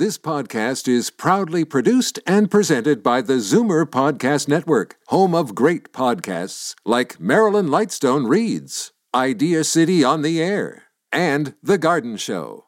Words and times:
This 0.00 0.16
podcast 0.16 0.88
is 0.88 1.10
proudly 1.10 1.62
produced 1.62 2.20
and 2.26 2.50
presented 2.50 3.02
by 3.02 3.20
the 3.20 3.34
Zoomer 3.34 3.84
Podcast 3.84 4.48
Network, 4.48 4.96
home 5.08 5.34
of 5.34 5.54
great 5.54 5.92
podcasts 5.92 6.74
like 6.86 7.20
Marilyn 7.20 7.66
Lightstone 7.66 8.26
Reads, 8.26 8.92
Idea 9.14 9.62
City 9.62 10.02
on 10.02 10.22
the 10.22 10.42
Air, 10.42 10.84
and 11.12 11.52
The 11.62 11.76
Garden 11.76 12.16
Show. 12.16 12.64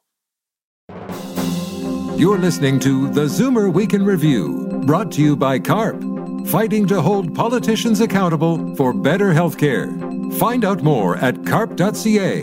You're 2.18 2.36
listening 2.36 2.78
to 2.80 3.08
the 3.08 3.24
Zoomer 3.24 3.72
Week 3.72 3.94
in 3.94 4.04
Review, 4.04 4.82
brought 4.84 5.10
to 5.12 5.22
you 5.22 5.34
by 5.34 5.58
CARP, 5.58 6.02
fighting 6.48 6.86
to 6.88 7.00
hold 7.00 7.34
politicians 7.34 8.00
accountable 8.00 8.76
for 8.76 8.92
better 8.92 9.32
health 9.32 9.56
care. 9.56 9.86
Find 10.32 10.66
out 10.66 10.82
more 10.82 11.16
at 11.16 11.46
carp.ca. 11.46 12.42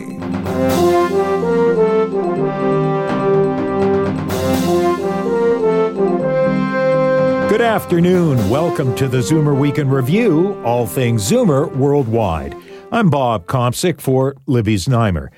Good 7.60 7.66
afternoon. 7.66 8.48
Welcome 8.48 8.96
to 8.96 9.06
the 9.06 9.18
Zoomer 9.18 9.54
Week 9.54 9.76
in 9.76 9.90
Review, 9.90 10.58
all 10.64 10.86
things 10.86 11.30
Zoomer 11.30 11.70
worldwide. 11.76 12.56
I'm 12.90 13.10
Bob 13.10 13.44
Komsic 13.44 14.00
for 14.00 14.34
Libby 14.46 14.76
Znaimer. 14.76 15.28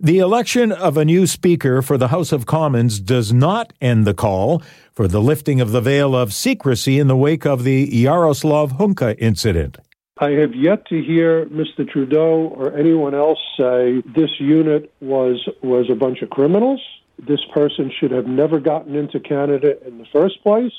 The 0.00 0.18
election 0.18 0.72
of 0.72 0.96
a 0.96 1.04
new 1.04 1.24
Speaker 1.28 1.80
for 1.80 1.96
the 1.96 2.08
House 2.08 2.32
of 2.32 2.46
Commons 2.46 2.98
does 2.98 3.32
not 3.32 3.72
end 3.80 4.08
the 4.08 4.12
call 4.12 4.60
for 4.92 5.06
the 5.06 5.20
lifting 5.20 5.60
of 5.60 5.70
the 5.70 5.80
veil 5.80 6.16
of 6.16 6.34
secrecy 6.34 6.98
in 6.98 7.06
the 7.06 7.16
wake 7.16 7.46
of 7.46 7.62
the 7.62 7.88
Yaroslav 7.92 8.72
Hunka 8.72 9.14
incident. 9.16 9.78
I 10.18 10.30
have 10.30 10.56
yet 10.56 10.84
to 10.88 11.00
hear 11.00 11.46
Mr. 11.46 11.88
Trudeau 11.88 12.52
or 12.56 12.76
anyone 12.76 13.14
else 13.14 13.38
say 13.56 14.02
this 14.16 14.40
unit 14.40 14.92
was 15.00 15.48
was 15.62 15.88
a 15.88 15.94
bunch 15.94 16.22
of 16.22 16.30
criminals. 16.30 16.80
This 17.20 17.44
person 17.54 17.92
should 18.00 18.10
have 18.10 18.26
never 18.26 18.58
gotten 18.58 18.96
into 18.96 19.20
Canada 19.20 19.80
in 19.86 19.98
the 19.98 20.06
first 20.12 20.42
place 20.42 20.72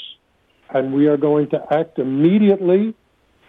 and 0.74 0.94
we 0.94 1.08
are 1.08 1.18
going 1.18 1.50
to 1.50 1.62
act 1.74 2.00
immediately 2.00 2.94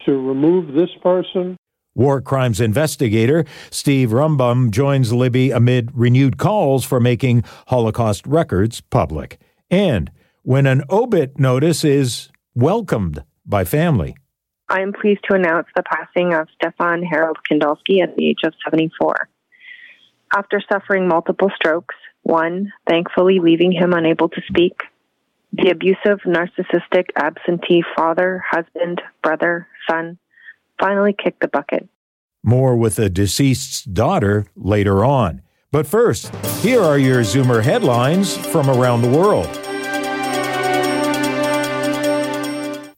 to 0.07 0.13
remove 0.13 0.75
this 0.75 0.91
person. 1.03 1.57
War 1.95 2.21
crimes 2.21 2.61
investigator 2.61 3.45
Steve 3.71 4.11
Rambam 4.11 4.71
joins 4.71 5.13
Libby 5.13 5.51
amid 5.51 5.91
renewed 5.95 6.39
calls 6.39 6.85
for 6.85 7.01
making 7.01 7.45
Holocaust 7.67 8.27
records 8.27 8.81
public. 8.81 9.39
And 9.71 10.11
when 10.43 10.67
an 10.67 10.83
obit 10.89 11.39
notice 11.39 11.85
is 11.85 12.31
welcomed 12.55 13.23
by 13.45 13.65
family. 13.65 14.17
I 14.69 14.81
am 14.81 14.93
pleased 14.93 15.21
to 15.29 15.35
announce 15.35 15.67
the 15.75 15.83
passing 15.83 16.33
of 16.33 16.49
Stefan 16.55 17.03
Harold 17.03 17.39
Kindalski 17.51 18.03
at 18.03 18.17
the 18.17 18.29
age 18.29 18.45
of 18.45 18.55
74. 18.65 19.29
After 20.33 20.63
suffering 20.73 21.09
multiple 21.09 21.51
strokes, 21.57 21.97
one 22.23 22.73
thankfully 22.89 23.41
leaving 23.41 23.73
him 23.73 23.93
unable 23.93 24.29
to 24.29 24.41
speak, 24.47 24.83
the 25.53 25.71
abusive, 25.71 26.21
narcissistic, 26.27 27.07
absentee 27.17 27.83
father, 27.97 28.43
husband, 28.49 29.03
brother, 29.23 29.67
son 29.89 30.19
finally 30.81 31.15
kicked 31.17 31.41
the 31.41 31.49
bucket. 31.49 31.89
More 32.43 32.77
with 32.77 32.97
the 32.97 33.11
deceased's 33.11 33.83
daughter 33.83 34.47
later 34.57 35.05
on. 35.05 35.43
But 35.73 35.87
first, 35.87 36.35
here 36.63 36.81
are 36.81 36.99
your 36.99 37.21
Zoomer 37.21 37.63
headlines 37.63 38.37
from 38.37 38.71
around 38.71 39.03
the 39.03 39.11
world. 39.11 39.70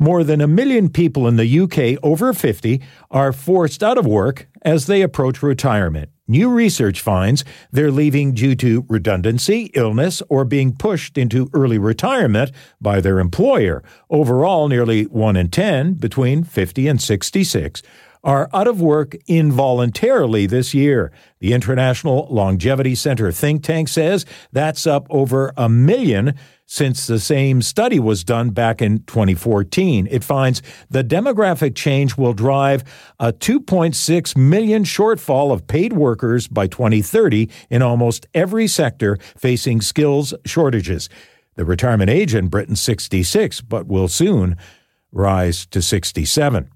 More 0.03 0.25
than 0.25 0.41
a 0.41 0.49
million 0.49 0.89
people 0.89 1.29
in 1.29 1.37
the 1.37 1.61
UK 1.61 1.97
over 2.03 2.33
50 2.33 2.83
are 3.13 3.33
forced 3.33 3.85
out 3.85 3.97
of 3.97 4.05
work 4.05 4.49
as 4.63 4.87
they 4.87 5.01
approach 5.01 5.45
retirement. 5.45 6.11
New 6.27 6.51
research 6.51 7.01
finds 7.01 7.45
they're 7.71 7.93
leaving 7.93 8.35
due 8.35 8.57
to 8.57 8.85
redundancy, 8.89 9.71
illness, 9.75 10.21
or 10.29 10.45
being 10.45 10.75
pushed 10.75 11.17
into 11.17 11.49
early 11.55 11.79
retirement 11.79 12.51
by 12.81 13.01
their 13.01 13.21
employer. 13.21 13.81
Overall, 14.11 14.67
nearly 14.67 15.05
1 15.05 15.37
in 15.37 15.51
10 15.51 15.95
between 15.95 16.43
50 16.43 16.89
and 16.89 17.01
66 17.01 17.81
are 18.25 18.49
out 18.53 18.69
of 18.69 18.81
work 18.81 19.17
involuntarily 19.27 20.47
this 20.47 20.75
year. 20.75 21.13
The 21.41 21.53
International 21.53 22.27
Longevity 22.31 22.95
Center 22.95 23.33
think 23.33 23.65
tank 23.65 23.89
says 23.89 24.25
that's 24.53 24.87
up 24.87 25.07
over 25.11 25.53
a 25.57 25.69
million 25.69 26.35
since 26.67 27.07
the 27.07 27.19
same 27.19 27.61
study 27.61 28.01
was 28.01 28.25
done 28.25 28.51
back 28.51 28.81
in 28.81 29.03
2014. 29.05 30.09
It 30.11 30.25
finds 30.25 30.63
the 30.89 31.05
demographic 31.05 31.75
change 31.75 32.17
will 32.17 32.33
drive 32.33 32.85
a 33.19 33.33
2.6 33.33 34.37
million 34.37 34.85
shortfall 34.85 35.53
of 35.53 35.67
paid 35.67 35.93
workers 35.93 36.49
by 36.49 36.69
2030 36.69 37.51
in 37.69 37.83
almost 37.83 38.27
every 38.33 38.67
sector 38.67 39.19
facing 39.37 39.83
skills 39.83 40.33
shortages. 40.47 41.11
The 41.57 41.67
retirement 41.67 42.09
age 42.09 42.35
in 42.35 42.49
Britain 42.49 42.77
66, 42.77 43.61
but 43.61 43.87
will 43.87 44.09
soon 44.09 44.57
rise 45.13 45.67
to 45.67 45.83
67. 45.83 46.71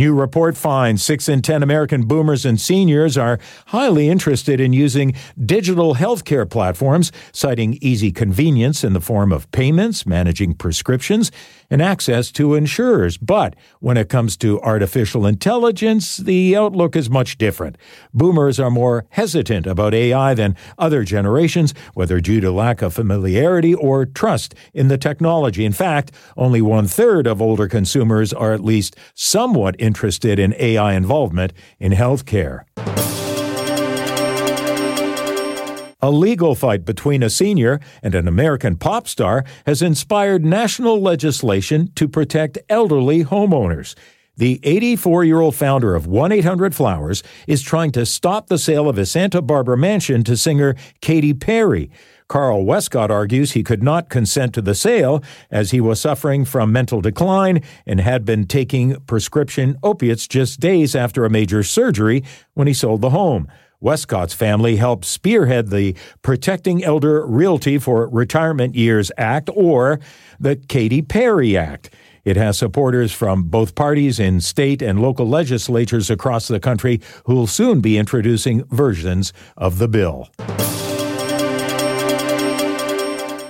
New 0.00 0.14
report 0.14 0.56
finds 0.56 1.02
6 1.02 1.28
in 1.28 1.42
10 1.42 1.62
American 1.62 2.06
boomers 2.06 2.46
and 2.46 2.58
seniors 2.58 3.18
are 3.18 3.38
highly 3.66 4.08
interested 4.08 4.58
in 4.58 4.72
using 4.72 5.14
digital 5.44 5.96
healthcare 5.96 6.48
platforms, 6.48 7.12
citing 7.32 7.76
easy 7.82 8.10
convenience 8.10 8.82
in 8.82 8.94
the 8.94 9.02
form 9.02 9.30
of 9.30 9.50
payments, 9.52 10.06
managing 10.06 10.54
prescriptions, 10.54 11.30
and 11.70 11.80
access 11.80 12.30
to 12.32 12.54
insurers. 12.54 13.16
But 13.16 13.54
when 13.78 13.96
it 13.96 14.08
comes 14.08 14.36
to 14.38 14.60
artificial 14.60 15.26
intelligence, 15.26 16.16
the 16.16 16.56
outlook 16.56 16.96
is 16.96 17.08
much 17.08 17.38
different. 17.38 17.78
Boomers 18.12 18.58
are 18.58 18.70
more 18.70 19.06
hesitant 19.10 19.66
about 19.66 19.94
AI 19.94 20.34
than 20.34 20.56
other 20.78 21.04
generations, 21.04 21.72
whether 21.94 22.20
due 22.20 22.40
to 22.40 22.50
lack 22.50 22.82
of 22.82 22.94
familiarity 22.94 23.74
or 23.74 24.04
trust 24.04 24.54
in 24.74 24.88
the 24.88 24.98
technology. 24.98 25.64
In 25.64 25.72
fact, 25.72 26.12
only 26.36 26.60
one 26.60 26.88
third 26.88 27.26
of 27.26 27.40
older 27.40 27.68
consumers 27.68 28.32
are 28.32 28.52
at 28.52 28.64
least 28.64 28.96
somewhat 29.14 29.76
interested 29.78 30.38
in 30.38 30.54
AI 30.58 30.94
involvement 30.94 31.52
in 31.78 31.92
healthcare. 31.92 32.64
A 36.02 36.10
legal 36.10 36.54
fight 36.54 36.86
between 36.86 37.22
a 37.22 37.28
senior 37.28 37.78
and 38.02 38.14
an 38.14 38.26
American 38.26 38.76
pop 38.76 39.06
star 39.06 39.44
has 39.66 39.82
inspired 39.82 40.44
national 40.44 40.98
legislation 40.98 41.92
to 41.94 42.08
protect 42.08 42.56
elderly 42.70 43.22
homeowners. 43.22 43.94
The 44.38 44.60
84 44.62 45.24
year 45.24 45.40
old 45.40 45.54
founder 45.54 45.94
of 45.94 46.06
1 46.06 46.32
800 46.32 46.74
Flowers 46.74 47.22
is 47.46 47.60
trying 47.60 47.90
to 47.92 48.06
stop 48.06 48.46
the 48.46 48.56
sale 48.56 48.88
of 48.88 48.96
his 48.96 49.10
Santa 49.10 49.42
Barbara 49.42 49.76
mansion 49.76 50.24
to 50.24 50.38
singer 50.38 50.74
Katy 51.02 51.34
Perry. 51.34 51.90
Carl 52.28 52.64
Westcott 52.64 53.10
argues 53.10 53.52
he 53.52 53.62
could 53.62 53.82
not 53.82 54.08
consent 54.08 54.54
to 54.54 54.62
the 54.62 54.74
sale 54.74 55.22
as 55.50 55.72
he 55.72 55.82
was 55.82 56.00
suffering 56.00 56.46
from 56.46 56.72
mental 56.72 57.02
decline 57.02 57.62
and 57.84 58.00
had 58.00 58.24
been 58.24 58.46
taking 58.46 58.98
prescription 59.00 59.76
opiates 59.82 60.26
just 60.26 60.60
days 60.60 60.94
after 60.94 61.26
a 61.26 61.30
major 61.30 61.62
surgery 61.62 62.24
when 62.54 62.66
he 62.66 62.72
sold 62.72 63.02
the 63.02 63.10
home. 63.10 63.46
Westcott's 63.80 64.34
family 64.34 64.76
helped 64.76 65.06
spearhead 65.06 65.70
the 65.70 65.96
Protecting 66.22 66.84
Elder 66.84 67.24
Realty 67.26 67.78
for 67.78 68.08
Retirement 68.08 68.74
Years 68.74 69.10
Act, 69.16 69.48
or 69.54 70.00
the 70.38 70.56
Katy 70.56 71.00
Perry 71.02 71.56
Act. 71.56 71.90
It 72.22 72.36
has 72.36 72.58
supporters 72.58 73.12
from 73.12 73.44
both 73.44 73.74
parties 73.74 74.20
in 74.20 74.40
state 74.40 74.82
and 74.82 75.00
local 75.00 75.26
legislatures 75.26 76.10
across 76.10 76.48
the 76.48 76.60
country 76.60 77.00
who 77.24 77.34
will 77.34 77.46
soon 77.46 77.80
be 77.80 77.96
introducing 77.96 78.64
versions 78.66 79.32
of 79.56 79.78
the 79.78 79.88
bill. 79.88 80.28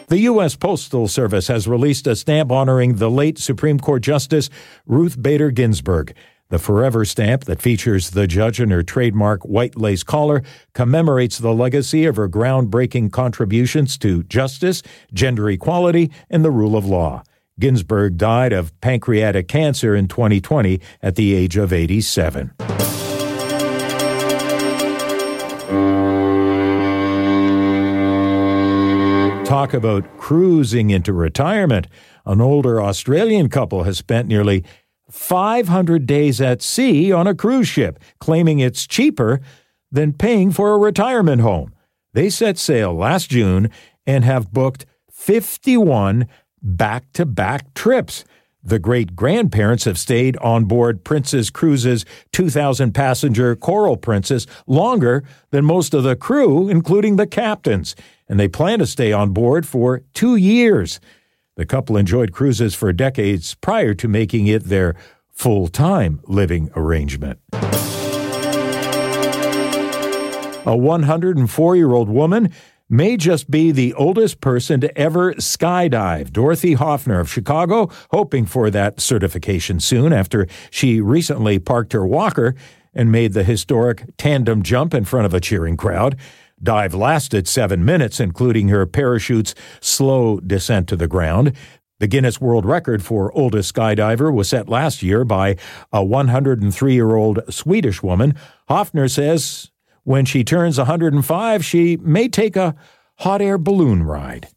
The 0.07 0.19
U.S. 0.23 0.57
Postal 0.57 1.09
Service 1.09 1.49
has 1.49 1.69
released 1.69 2.07
a 2.07 2.17
stamp 2.17 2.51
honoring 2.51 2.97
the 2.97 3.11
late 3.11 3.39
Supreme 3.39 3.79
Court 3.79 4.03
Justice 4.03 4.51
Ruth 4.87 5.21
Bader 5.21 5.51
Ginsburg. 5.51 6.15
The 6.51 6.59
Forever 6.59 7.05
stamp 7.05 7.45
that 7.45 7.63
features 7.63 8.11
the 8.11 8.27
judge 8.27 8.61
in 8.61 8.71
her 8.71 8.83
trademark 8.83 9.43
white 9.45 9.77
lace 9.77 10.03
collar 10.03 10.43
commemorates 10.75 11.39
the 11.39 11.55
legacy 11.55 12.07
of 12.07 12.17
her 12.17 12.29
groundbreaking 12.29 13.13
contributions 13.13 13.97
to 13.99 14.25
justice, 14.25 14.83
gender 15.15 15.49
equality, 15.49 16.11
and 16.29 16.45
the 16.45 16.51
rule 16.51 16.77
of 16.77 16.85
law. 16.85 17.23
Ginsburg 17.61 18.17
died 18.17 18.53
of 18.53 18.79
pancreatic 18.81 19.47
cancer 19.47 19.95
in 19.95 20.09
2020 20.09 20.81
at 21.03 21.15
the 21.15 21.35
age 21.35 21.57
of 21.57 21.73
87. 21.73 22.53
Talk 29.45 29.75
about 29.75 30.17
cruising 30.17 30.91
into 30.91 31.13
retirement. 31.13 31.87
An 32.25 32.41
older 32.41 32.81
Australian 32.81 33.49
couple 33.49 33.83
has 33.83 33.99
spent 33.99 34.29
nearly 34.29 34.65
500 35.11 36.07
days 36.07 36.41
at 36.41 36.63
sea 36.63 37.13
on 37.13 37.27
a 37.27 37.35
cruise 37.35 37.69
ship, 37.69 37.99
claiming 38.19 38.59
it's 38.59 38.87
cheaper 38.87 39.41
than 39.91 40.13
paying 40.13 40.51
for 40.51 40.73
a 40.73 40.79
retirement 40.79 41.43
home. 41.43 41.75
They 42.13 42.31
set 42.31 42.59
sail 42.59 42.95
last 42.95 43.31
June 43.31 43.71
and 44.07 44.25
have 44.25 44.53
booked 44.53 44.87
51 45.11 46.27
back 46.63 47.13
to 47.13 47.27
back 47.27 47.75
trips. 47.75 48.25
The 48.63 48.79
great 48.79 49.17
grandparents 49.17 49.85
have 49.85 49.99
stayed 49.99 50.37
on 50.39 50.67
board 50.67 51.03
Princess 51.03 51.49
Cruises' 51.49 52.05
2,000 52.33 52.93
passenger 52.93 53.57
Coral 53.57 53.97
Princess 53.97 54.47
longer 54.67 55.25
than 55.51 55.65
most 55.65 55.95
of 55.95 56.03
the 56.03 56.17
crew, 56.17 56.69
including 56.69 57.17
the 57.17 57.27
captains, 57.27 57.97
and 58.29 58.39
they 58.39 58.49
plan 58.49 58.79
to 58.81 58.87
stay 58.87 59.13
on 59.13 59.31
board 59.31 59.67
for 59.67 60.03
two 60.13 60.37
years. 60.37 61.01
The 61.61 61.67
couple 61.67 61.99
enjoyed 61.99 62.33
cruises 62.33 62.75
for 62.75 62.91
decades 62.91 63.55
prior 63.55 63.93
to 63.93 64.09
making 64.09 64.47
it 64.47 64.65
their 64.65 64.95
full 65.29 65.69
time 65.69 66.23
living 66.27 66.71
arrangement. 66.75 67.39
A 70.65 70.75
104 70.75 71.77
year 71.77 71.93
old 71.93 72.09
woman 72.09 72.51
may 72.89 73.19
just 73.19 73.51
be 73.51 73.73
the 73.73 73.93
oldest 73.93 74.41
person 74.41 74.81
to 74.81 74.99
ever 74.99 75.35
skydive. 75.35 76.33
Dorothy 76.33 76.73
Hoffner 76.73 77.21
of 77.21 77.31
Chicago, 77.31 77.91
hoping 78.11 78.47
for 78.47 78.71
that 78.71 78.99
certification 78.99 79.81
soon 79.81 80.15
after 80.15 80.47
she 80.71 81.03
recently 81.03 81.59
parked 81.59 81.93
her 81.93 82.07
walker 82.07 82.55
and 82.95 83.13
made 83.13 83.35
the 83.35 83.45
historic 83.45 84.05
tandem 84.17 84.63
jump 84.63 84.95
in 84.95 85.05
front 85.05 85.27
of 85.27 85.35
a 85.35 85.41
cheering 85.41 85.77
crowd. 85.77 86.17
Dive 86.63 86.95
lasted 86.95 87.49
seven 87.49 87.85
minutes, 87.85 88.21
including 88.21 88.69
her 88.69 88.87
parachute's 88.87 89.55
slow 89.81 90.41
descent 90.41 90.89
to 90.89 90.97
the 90.97 91.09
ground. 91.09 91.53
The 92.01 92.07
Guinness 92.07 92.41
World 92.41 92.65
Record 92.65 93.03
for 93.03 93.31
oldest 93.33 93.75
skydiver 93.75 94.33
was 94.33 94.49
set 94.49 94.69
last 94.69 95.03
year 95.03 95.25
by 95.25 95.57
a 95.93 96.03
103 96.05 96.95
year 96.95 97.15
old 97.15 97.41
Swedish 97.53 98.03
woman. 98.03 98.35
Hoffner 98.69 99.09
says 99.09 99.71
when 100.05 100.25
she 100.25 100.43
turns 100.45 100.79
105, 100.79 101.65
she 101.65 101.97
may 101.99 102.29
take 102.29 102.57
a 102.57 102.75
hot 103.17 103.43
air 103.43 103.59
balloon 103.59 104.03
ride. 104.03 104.49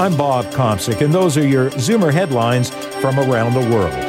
I'm 0.00 0.16
Bob 0.16 0.46
Komsic, 0.46 1.02
and 1.02 1.12
those 1.12 1.36
are 1.36 1.46
your 1.46 1.70
Zoomer 1.70 2.12
headlines 2.12 2.70
from 2.70 3.18
around 3.18 3.52
the 3.52 3.68
world. 3.74 4.07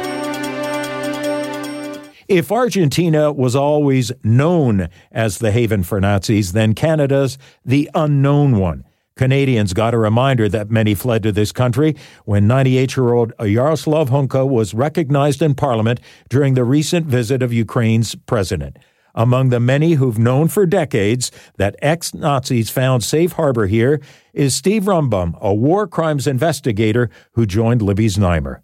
If 2.30 2.52
Argentina 2.52 3.32
was 3.32 3.56
always 3.56 4.12
known 4.22 4.88
as 5.10 5.38
the 5.38 5.50
haven 5.50 5.82
for 5.82 6.00
Nazis, 6.00 6.52
then 6.52 6.74
Canada's 6.74 7.38
the 7.64 7.90
unknown 7.92 8.56
one. 8.56 8.84
Canadians 9.16 9.72
got 9.72 9.94
a 9.94 9.98
reminder 9.98 10.48
that 10.48 10.70
many 10.70 10.94
fled 10.94 11.24
to 11.24 11.32
this 11.32 11.50
country 11.50 11.96
when 12.26 12.46
98 12.46 12.96
year 12.96 13.14
old 13.14 13.32
Yaroslav 13.40 14.10
Hunka 14.10 14.48
was 14.48 14.74
recognized 14.74 15.42
in 15.42 15.56
Parliament 15.56 15.98
during 16.28 16.54
the 16.54 16.62
recent 16.62 17.04
visit 17.06 17.42
of 17.42 17.52
Ukraine's 17.52 18.14
president. 18.14 18.76
Among 19.12 19.48
the 19.48 19.58
many 19.58 19.94
who've 19.94 20.16
known 20.16 20.46
for 20.46 20.66
decades 20.66 21.32
that 21.56 21.74
ex 21.82 22.14
Nazis 22.14 22.70
found 22.70 23.02
safe 23.02 23.32
harbor 23.32 23.66
here 23.66 24.00
is 24.32 24.54
Steve 24.54 24.84
Rambam, 24.84 25.36
a 25.40 25.52
war 25.52 25.88
crimes 25.88 26.28
investigator 26.28 27.10
who 27.32 27.44
joined 27.44 27.82
Libby 27.82 28.06
Znaimer. 28.06 28.60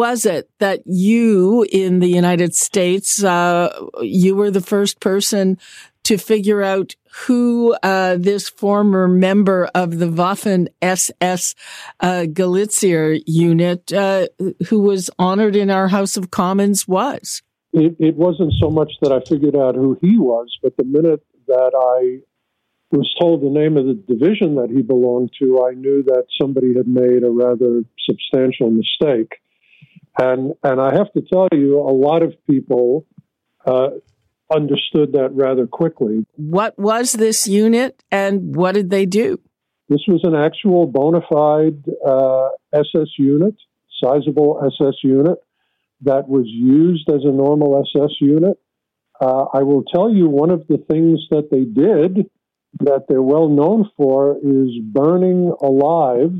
Was 0.00 0.24
it 0.24 0.48
that 0.60 0.80
you 0.86 1.66
in 1.70 1.98
the 1.98 2.08
United 2.08 2.54
States, 2.54 3.22
uh, 3.22 3.68
you 4.00 4.34
were 4.34 4.50
the 4.50 4.62
first 4.62 4.98
person 4.98 5.58
to 6.04 6.16
figure 6.16 6.62
out 6.62 6.96
who 7.26 7.74
uh, 7.82 8.16
this 8.18 8.48
former 8.48 9.06
member 9.06 9.68
of 9.74 9.98
the 9.98 10.06
Waffen 10.06 10.68
SS 10.80 11.54
uh, 12.00 12.24
unit, 13.26 13.92
uh, 13.92 14.28
who 14.68 14.80
was 14.80 15.10
honored 15.18 15.54
in 15.54 15.70
our 15.70 15.88
House 15.88 16.16
of 16.16 16.30
Commons, 16.30 16.88
was? 16.88 17.42
it, 17.74 17.94
it 17.98 18.16
wasn't 18.16 18.54
so 18.58 18.70
much 18.70 18.92
that 19.02 19.12
I 19.12 19.20
figured 19.28 19.54
out 19.54 19.74
who 19.74 19.98
he 20.00 20.16
was, 20.16 20.48
but 20.62 20.78
the 20.78 20.84
minute 20.84 21.22
that 21.46 21.72
I 21.76 22.24
was 22.90 23.14
told 23.20 23.42
the 23.42 23.50
name 23.50 23.76
of 23.76 23.84
the 23.84 24.02
division 24.08 24.54
that 24.54 24.70
he 24.70 24.80
belonged 24.80 25.32
to, 25.40 25.62
I 25.62 25.74
knew 25.74 26.02
that 26.04 26.24
somebody 26.40 26.72
had 26.74 26.88
made 26.88 27.22
a 27.22 27.30
rather 27.30 27.84
substantial 28.08 28.70
mistake. 28.70 29.34
And 30.18 30.54
and 30.62 30.80
I 30.80 30.94
have 30.94 31.12
to 31.12 31.22
tell 31.22 31.48
you, 31.52 31.78
a 31.78 31.94
lot 31.94 32.22
of 32.22 32.34
people 32.48 33.06
uh, 33.66 33.90
understood 34.52 35.12
that 35.12 35.30
rather 35.32 35.66
quickly. 35.66 36.26
What 36.36 36.78
was 36.78 37.12
this 37.12 37.46
unit, 37.46 38.02
and 38.10 38.54
what 38.54 38.74
did 38.74 38.90
they 38.90 39.06
do? 39.06 39.40
This 39.88 40.02
was 40.06 40.20
an 40.24 40.34
actual 40.34 40.86
bona 40.86 41.20
fide 41.28 41.84
uh, 42.06 42.48
SS 42.72 43.08
unit, 43.18 43.54
sizable 44.02 44.60
SS 44.66 44.94
unit 45.02 45.38
that 46.02 46.28
was 46.28 46.46
used 46.46 47.08
as 47.10 47.22
a 47.24 47.32
normal 47.32 47.84
SS 47.86 48.16
unit. 48.20 48.58
Uh, 49.20 49.44
I 49.52 49.62
will 49.62 49.84
tell 49.84 50.10
you 50.10 50.28
one 50.28 50.50
of 50.50 50.66
the 50.68 50.78
things 50.78 51.20
that 51.30 51.50
they 51.50 51.64
did 51.64 52.30
that 52.80 53.06
they're 53.08 53.22
well 53.22 53.48
known 53.48 53.90
for 53.96 54.36
is 54.38 54.70
burning 54.82 55.52
alive 55.60 56.32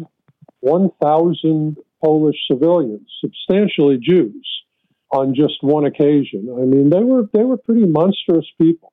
1,000 0.61 1.77
Polish 2.03 2.37
civilians, 2.51 3.09
substantially 3.21 3.99
Jews, 3.99 4.47
on 5.11 5.35
just 5.35 5.55
one 5.63 5.85
occasion. 5.85 6.49
I 6.51 6.65
mean, 6.65 6.91
they 6.91 7.03
were 7.03 7.29
they 7.33 7.45
were 7.45 7.57
pretty 7.57 7.87
monstrous 7.87 8.47
people. 8.61 8.93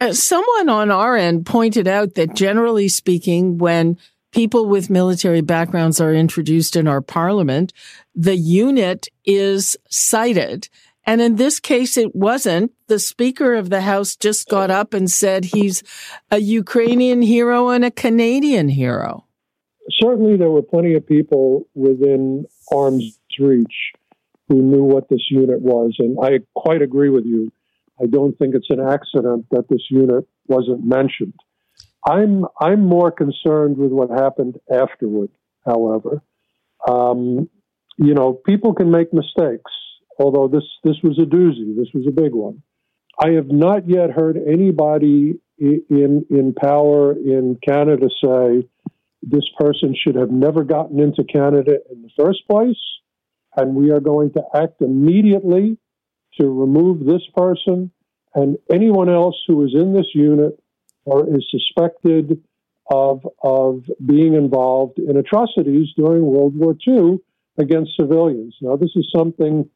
Uh, 0.00 0.12
someone 0.12 0.68
on 0.68 0.90
our 0.90 1.16
end 1.16 1.46
pointed 1.46 1.86
out 1.86 2.14
that 2.14 2.34
generally 2.34 2.88
speaking, 2.88 3.58
when 3.58 3.98
people 4.32 4.66
with 4.66 4.90
military 4.90 5.40
backgrounds 5.40 6.00
are 6.00 6.14
introduced 6.14 6.76
in 6.76 6.86
our 6.86 7.00
parliament, 7.00 7.72
the 8.14 8.36
unit 8.36 9.08
is 9.24 9.76
cited. 9.88 10.68
And 11.04 11.20
in 11.20 11.36
this 11.36 11.60
case, 11.60 11.96
it 11.96 12.14
wasn't. 12.14 12.72
The 12.86 12.98
Speaker 12.98 13.54
of 13.54 13.70
the 13.70 13.80
House 13.80 14.16
just 14.16 14.48
got 14.48 14.70
up 14.70 14.94
and 14.94 15.10
said 15.10 15.46
he's 15.46 15.82
a 16.30 16.38
Ukrainian 16.38 17.22
hero 17.22 17.70
and 17.70 17.84
a 17.84 17.90
Canadian 17.90 18.68
hero. 18.68 19.24
Certainly, 19.98 20.36
there 20.36 20.50
were 20.50 20.62
plenty 20.62 20.94
of 20.94 21.06
people 21.06 21.66
within 21.74 22.46
arm's 22.72 23.18
reach 23.40 23.92
who 24.48 24.62
knew 24.62 24.84
what 24.84 25.08
this 25.08 25.26
unit 25.30 25.60
was. 25.60 25.96
And 25.98 26.18
I 26.22 26.40
quite 26.54 26.82
agree 26.82 27.08
with 27.08 27.24
you. 27.24 27.50
I 28.02 28.06
don't 28.06 28.36
think 28.38 28.54
it's 28.54 28.70
an 28.70 28.80
accident 28.80 29.46
that 29.50 29.68
this 29.68 29.82
unit 29.90 30.26
wasn't 30.46 30.84
mentioned. 30.84 31.34
I'm 32.06 32.46
I'm 32.60 32.84
more 32.84 33.10
concerned 33.10 33.76
with 33.76 33.92
what 33.92 34.10
happened 34.10 34.58
afterward. 34.70 35.30
However, 35.66 36.22
um, 36.88 37.48
you 37.98 38.14
know, 38.14 38.32
people 38.32 38.74
can 38.74 38.90
make 38.90 39.12
mistakes. 39.12 39.70
Although 40.18 40.48
this 40.48 40.64
this 40.82 40.96
was 41.02 41.18
a 41.18 41.26
doozy, 41.26 41.76
this 41.76 41.88
was 41.94 42.06
a 42.06 42.10
big 42.10 42.32
one. 42.32 42.62
I 43.22 43.30
have 43.32 43.48
not 43.48 43.88
yet 43.88 44.10
heard 44.10 44.36
anybody 44.36 45.34
in 45.58 46.26
in 46.30 46.54
power 46.54 47.12
in 47.12 47.58
Canada 47.62 48.08
say 48.24 48.66
this 49.22 49.44
person 49.58 49.94
should 49.94 50.14
have 50.14 50.30
never 50.30 50.64
gotten 50.64 50.98
into 51.00 51.24
Canada 51.24 51.78
in 51.90 52.02
the 52.02 52.10
first 52.18 52.40
place, 52.48 52.80
and 53.56 53.74
we 53.74 53.90
are 53.90 54.00
going 54.00 54.32
to 54.32 54.42
act 54.54 54.80
immediately 54.80 55.76
to 56.40 56.48
remove 56.48 57.04
this 57.04 57.22
person 57.36 57.90
and 58.34 58.56
anyone 58.72 59.08
else 59.08 59.36
who 59.46 59.64
is 59.64 59.72
in 59.74 59.92
this 59.92 60.06
unit 60.14 60.58
or 61.04 61.26
is 61.28 61.44
suspected 61.50 62.42
of, 62.90 63.26
of 63.42 63.84
being 64.04 64.34
involved 64.34 64.98
in 64.98 65.16
atrocities 65.16 65.88
during 65.96 66.24
World 66.24 66.56
War 66.56 66.76
II 66.86 67.18
against 67.58 67.96
civilians. 67.98 68.56
Now, 68.60 68.76
this 68.76 68.90
is 68.94 69.10
something 69.14 69.68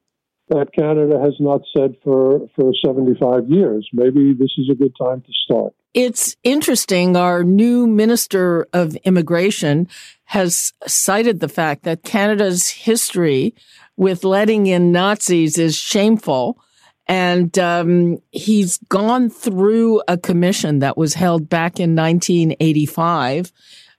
that 0.49 0.71
Canada 0.73 1.19
has 1.23 1.33
not 1.39 1.61
said 1.75 1.95
for, 2.03 2.47
for 2.55 2.71
75 2.85 3.49
years. 3.49 3.87
Maybe 3.93 4.33
this 4.33 4.51
is 4.57 4.69
a 4.71 4.75
good 4.75 4.93
time 5.01 5.21
to 5.21 5.31
start. 5.43 5.73
It's 5.93 6.35
interesting. 6.43 7.15
Our 7.15 7.43
new 7.43 7.87
Minister 7.87 8.67
of 8.73 8.95
Immigration 8.97 9.87
has 10.25 10.73
cited 10.85 11.39
the 11.39 11.47
fact 11.47 11.83
that 11.83 12.03
Canada's 12.03 12.69
history 12.69 13.55
with 13.97 14.23
letting 14.23 14.67
in 14.67 14.91
Nazis 14.91 15.57
is 15.57 15.75
shameful 15.75 16.59
and 17.07 17.57
um, 17.59 18.17
he's 18.31 18.77
gone 18.89 19.29
through 19.29 20.01
a 20.07 20.17
commission 20.17 20.79
that 20.79 20.97
was 20.97 21.13
held 21.13 21.47
back 21.49 21.79
in 21.79 21.95
1985, 21.95 23.51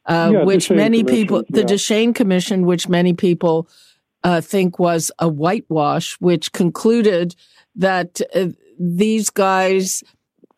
uh, 0.07 0.31
yeah, 0.33 0.45
which 0.45 0.71
many 0.71 1.05
people, 1.05 1.45
yeah. 1.49 1.63
the 1.63 1.63
Deschênes 1.63 2.15
Commission, 2.15 2.67
which 2.67 2.89
many 2.89 3.13
people 3.13 3.69
uh, 4.27 4.41
think 4.41 4.81
was 4.81 5.13
a 5.21 5.29
whitewash, 5.29 6.15
which 6.15 6.51
concluded 6.51 7.37
that 7.77 8.21
uh, 8.35 8.49
these 8.77 9.31
guys, 9.31 10.03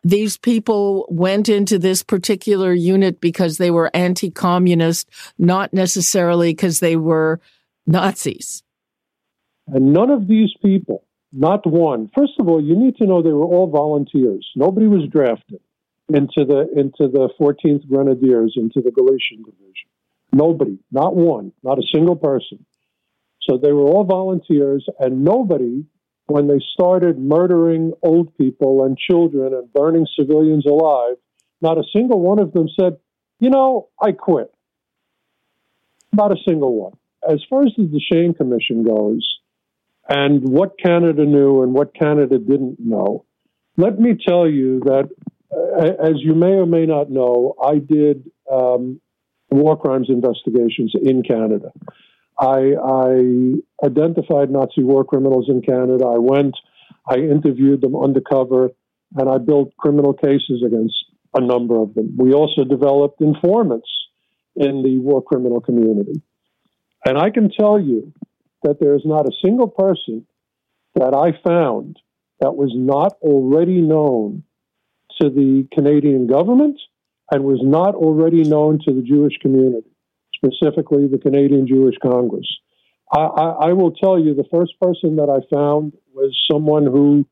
these 0.03 0.37
people 0.37 1.05
went 1.07 1.47
into 1.47 1.77
this 1.77 2.01
particular 2.01 2.73
unit 2.73 3.21
because 3.21 3.59
they 3.59 3.69
were 3.69 3.91
anti 3.93 4.31
communist, 4.31 5.07
not 5.37 5.71
necessarily 5.71 6.51
because 6.51 6.79
they 6.79 6.95
were 6.95 7.39
Nazis. 7.85 8.63
And 9.67 9.93
none 9.93 10.09
of 10.09 10.27
these 10.27 10.49
people 10.65 11.05
not 11.31 11.63
one. 11.67 12.09
First 12.17 12.33
of 12.39 12.47
all, 12.47 12.59
you 12.59 12.75
need 12.75 12.95
to 12.97 13.05
know 13.05 13.21
they 13.21 13.29
were 13.29 13.45
all 13.45 13.67
volunteers. 13.67 14.49
Nobody 14.55 14.87
was 14.87 15.07
drafted 15.11 15.59
into 16.11 16.43
the 16.43 16.67
into 16.75 17.07
the 17.07 17.29
14th 17.39 17.87
Grenadiers 17.87 18.53
into 18.57 18.81
the 18.81 18.89
Galician 18.89 19.43
division. 19.45 19.89
Nobody, 20.33 20.79
not 20.91 21.15
one, 21.15 21.51
not 21.61 21.77
a 21.77 21.83
single 21.93 22.15
person. 22.15 22.65
So 23.41 23.57
they 23.57 23.71
were 23.71 23.85
all 23.85 24.03
volunteers, 24.03 24.85
and 24.99 25.23
nobody, 25.23 25.85
when 26.27 26.47
they 26.47 26.59
started 26.73 27.17
murdering 27.17 27.93
old 28.03 28.35
people 28.37 28.83
and 28.83 28.97
children 28.97 29.53
and 29.53 29.71
burning 29.73 30.07
civilians 30.17 30.65
alive, 30.65 31.15
not 31.61 31.77
a 31.77 31.83
single 31.95 32.19
one 32.19 32.39
of 32.39 32.53
them 32.53 32.67
said, 32.79 32.97
"You 33.39 33.49
know, 33.49 33.87
I 34.01 34.11
quit." 34.11 34.53
Not 36.13 36.31
a 36.31 36.37
single 36.47 36.75
one. 36.75 36.93
As 37.27 37.43
far 37.49 37.63
as 37.63 37.73
the 37.75 37.83
Deschênes 37.83 38.37
Commission 38.37 38.83
goes, 38.83 39.39
and 40.09 40.49
what 40.49 40.79
Canada 40.79 41.23
knew 41.23 41.61
and 41.61 41.73
what 41.73 41.93
Canada 41.93 42.39
didn't 42.39 42.79
know. 42.79 43.25
Let 43.77 43.99
me 43.99 44.17
tell 44.27 44.49
you 44.49 44.81
that, 44.85 45.09
uh, 45.51 46.03
as 46.03 46.15
you 46.17 46.33
may 46.33 46.53
or 46.53 46.65
may 46.65 46.85
not 46.85 47.11
know, 47.11 47.55
I 47.63 47.77
did 47.77 48.29
um, 48.51 48.99
war 49.51 49.77
crimes 49.77 50.07
investigations 50.09 50.93
in 51.01 51.21
Canada. 51.21 51.71
I, 52.39 52.73
I, 52.81 53.85
identified 53.85 54.49
Nazi 54.49 54.83
war 54.83 55.03
criminals 55.03 55.49
in 55.49 55.61
Canada. 55.61 56.05
I 56.05 56.17
went, 56.17 56.55
I 57.09 57.15
interviewed 57.15 57.81
them 57.81 57.95
undercover, 57.95 58.69
and 59.15 59.29
I 59.29 59.37
built 59.37 59.75
criminal 59.77 60.13
cases 60.13 60.63
against 60.65 60.95
a 61.33 61.41
number 61.41 61.79
of 61.81 61.93
them. 61.95 62.15
We 62.17 62.33
also 62.33 62.63
developed 62.63 63.21
informants 63.21 63.89
in 64.55 64.83
the 64.83 64.97
war 64.99 65.21
criminal 65.21 65.61
community. 65.61 66.21
And 67.05 67.17
I 67.17 67.29
can 67.29 67.49
tell 67.49 67.79
you 67.79 68.13
that 68.63 68.79
there 68.79 68.95
is 68.95 69.03
not 69.05 69.27
a 69.27 69.37
single 69.43 69.67
person 69.67 70.25
that 70.95 71.13
I 71.13 71.31
found 71.47 71.97
that 72.39 72.55
was 72.55 72.71
not 72.75 73.13
already 73.21 73.81
known 73.81 74.43
to 75.21 75.29
the 75.29 75.67
Canadian 75.73 76.27
government 76.27 76.79
and 77.31 77.43
was 77.43 77.59
not 77.61 77.95
already 77.95 78.43
known 78.43 78.79
to 78.85 78.93
the 78.93 79.01
Jewish 79.01 79.37
community, 79.41 79.89
specifically 80.39 81.07
the 81.07 81.17
Canadian 81.17 81.67
Jewish 81.67 81.95
Congress. 82.01 82.47
I, 83.11 83.19
I, 83.19 83.47
I 83.69 83.73
will 83.73 83.91
tell 83.91 84.19
you 84.19 84.33
the 84.33 84.47
first 84.51 84.73
person 84.79 85.17
that 85.17 85.29
I 85.29 85.43
found 85.53 85.93
was 86.13 86.37
someone 86.51 86.85
who 86.85 87.25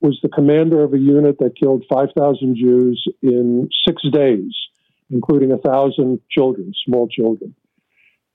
was 0.00 0.18
the 0.22 0.28
commander 0.28 0.82
of 0.82 0.92
a 0.92 0.98
unit 0.98 1.38
that 1.38 1.56
killed 1.60 1.84
5,000 1.92 2.56
Jews 2.56 3.06
in 3.22 3.68
six 3.86 4.02
days, 4.12 4.52
including 5.10 5.50
1,000 5.50 6.20
children, 6.30 6.72
small 6.84 7.08
children. 7.08 7.54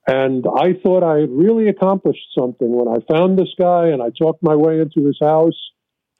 And 0.07 0.45
I 0.47 0.73
thought 0.81 1.03
I 1.03 1.19
had 1.19 1.29
really 1.29 1.67
accomplished 1.67 2.25
something 2.33 2.69
when 2.69 2.87
I 2.87 3.03
found 3.13 3.37
this 3.37 3.53
guy 3.59 3.89
and 3.89 4.01
I 4.01 4.09
talked 4.17 4.41
my 4.41 4.55
way 4.55 4.79
into 4.79 5.05
his 5.05 5.17
house 5.21 5.59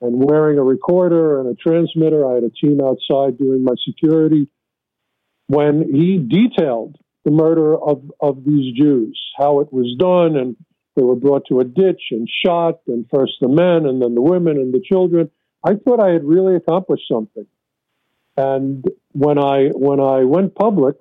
and 0.01 0.21
wearing 0.21 0.59
a 0.59 0.63
recorder 0.63 1.39
and 1.39 1.49
a 1.49 1.55
transmitter. 1.55 2.29
I 2.29 2.35
had 2.35 2.43
a 2.43 2.49
team 2.49 2.81
outside 2.81 3.37
doing 3.37 3.63
my 3.63 3.75
security. 3.85 4.49
When 5.47 5.89
he 5.93 6.17
detailed 6.17 6.97
the 7.27 7.31
murder 7.31 7.75
of, 7.75 8.09
of 8.21 8.45
these 8.45 8.73
Jews, 8.73 9.21
how 9.37 9.59
it 9.59 9.73
was 9.73 9.93
done, 9.99 10.37
and 10.37 10.55
they 10.95 11.03
were 11.03 11.17
brought 11.17 11.45
to 11.49 11.59
a 11.59 11.65
ditch 11.65 12.03
and 12.11 12.25
shot, 12.45 12.79
and 12.87 13.05
first 13.13 13.33
the 13.41 13.49
men 13.49 13.85
and 13.85 14.01
then 14.01 14.15
the 14.15 14.21
women 14.21 14.55
and 14.55 14.73
the 14.73 14.79
children. 14.79 15.29
I 15.61 15.73
thought 15.73 15.99
I 15.99 16.13
had 16.13 16.23
really 16.23 16.55
accomplished 16.55 17.03
something. 17.11 17.45
And 18.37 18.85
when 19.11 19.37
I 19.37 19.71
when 19.73 19.99
I 19.99 20.23
went 20.23 20.55
public 20.55 20.95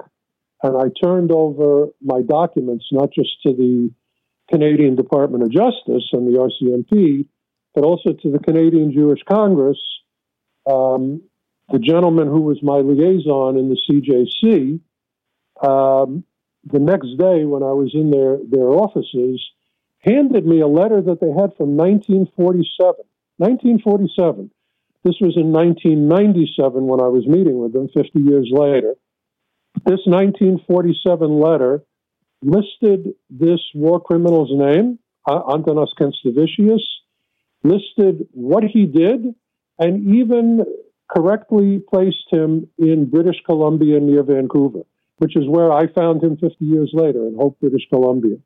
and 0.64 0.76
I 0.76 0.86
turned 1.00 1.30
over 1.30 1.90
my 2.02 2.22
documents 2.22 2.86
not 2.90 3.12
just 3.12 3.40
to 3.44 3.52
the 3.52 3.92
Canadian 4.50 4.96
Department 4.96 5.44
of 5.44 5.52
Justice 5.52 6.10
and 6.10 6.26
the 6.26 6.40
RCMP, 6.40 7.24
but 7.72 7.84
also 7.84 8.12
to 8.12 8.32
the 8.32 8.40
Canadian 8.40 8.92
Jewish 8.92 9.20
Congress, 9.28 9.78
um, 10.66 11.22
the 11.70 11.78
gentleman 11.78 12.26
who 12.26 12.40
was 12.40 12.60
my 12.64 12.78
liaison 12.78 13.56
in 13.56 13.68
the 13.68 13.78
CJC, 13.88 14.80
um, 15.62 16.24
the 16.64 16.78
next 16.78 17.16
day 17.18 17.44
when 17.44 17.62
I 17.62 17.72
was 17.72 17.92
in 17.94 18.10
their, 18.10 18.38
their 18.48 18.68
offices, 18.68 19.40
handed 20.00 20.46
me 20.46 20.60
a 20.60 20.66
letter 20.66 21.00
that 21.00 21.20
they 21.20 21.28
had 21.28 21.56
from 21.56 21.76
1947. 21.76 23.04
1947. 23.38 24.50
This 25.04 25.16
was 25.20 25.36
in 25.36 25.52
1997 25.52 26.86
when 26.86 27.00
I 27.00 27.08
was 27.08 27.26
meeting 27.26 27.58
with 27.58 27.72
them 27.72 27.88
50 27.94 28.18
years 28.20 28.48
later. 28.50 28.94
This 29.84 30.00
1947 30.06 31.38
letter 31.38 31.84
listed 32.42 33.14
this 33.30 33.60
war 33.74 34.00
criminal's 34.00 34.50
name, 34.50 34.98
Antanas 35.28 35.92
Kenstavicius, 35.98 36.82
listed 37.62 38.26
what 38.32 38.64
he 38.64 38.86
did, 38.86 39.34
and 39.78 40.14
even 40.16 40.64
correctly 41.14 41.82
placed 41.88 42.30
him 42.30 42.68
in 42.78 43.08
British 43.10 43.36
Columbia 43.44 44.00
near 44.00 44.22
Vancouver, 44.22 44.82
which 45.18 45.36
is 45.36 45.44
where 45.48 45.72
I 45.72 45.86
found 45.92 46.22
him 46.22 46.36
50 46.36 46.56
years 46.64 46.90
later 46.92 47.26
in 47.26 47.36
Hope, 47.36 47.58
British 47.60 47.88
Columbia. 47.88 48.36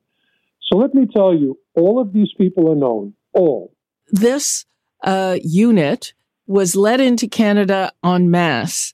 So 0.71 0.77
let 0.77 0.93
me 0.93 1.05
tell 1.05 1.33
you, 1.33 1.59
all 1.75 1.99
of 1.99 2.13
these 2.13 2.29
people 2.37 2.71
are 2.71 2.75
known, 2.75 3.13
all. 3.33 3.73
This 4.09 4.65
uh, 5.03 5.37
unit 5.43 6.13
was 6.47 6.75
led 6.75 7.01
into 7.01 7.27
Canada 7.27 7.91
en 8.03 8.29
masse. 8.29 8.93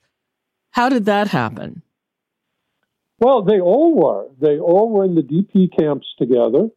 How 0.71 0.89
did 0.89 1.05
that 1.05 1.29
happen? 1.29 1.81
Well, 3.19 3.43
they 3.43 3.59
all 3.59 3.95
were. 3.95 4.27
They 4.39 4.59
all 4.59 4.89
were 4.89 5.05
in 5.05 5.15
the 5.15 5.21
DP 5.21 5.75
camps 5.77 6.07
together. 6.19 6.69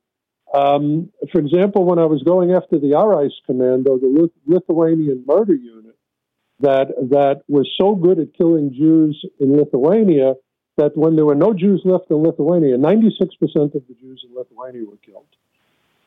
Um, 0.52 1.10
for 1.30 1.38
example, 1.38 1.84
when 1.84 1.98
I 1.98 2.06
was 2.06 2.22
going 2.22 2.52
after 2.52 2.78
the 2.78 2.94
Arais 2.94 3.32
Commando, 3.46 3.98
the 3.98 4.30
Lithuanian 4.46 5.24
murder 5.26 5.54
unit, 5.54 5.96
that 6.60 6.88
that 7.10 7.42
was 7.48 7.70
so 7.80 7.94
good 7.94 8.18
at 8.18 8.34
killing 8.34 8.72
Jews 8.72 9.24
in 9.38 9.56
Lithuania 9.56 10.34
that 10.80 10.96
when 10.96 11.14
there 11.14 11.26
were 11.26 11.34
no 11.34 11.52
Jews 11.52 11.82
left 11.84 12.10
in 12.10 12.16
Lithuania, 12.16 12.78
96% 12.78 13.74
of 13.74 13.82
the 13.86 13.96
Jews 14.00 14.24
in 14.26 14.34
Lithuania 14.34 14.84
were 14.88 14.96
killed. 15.04 15.26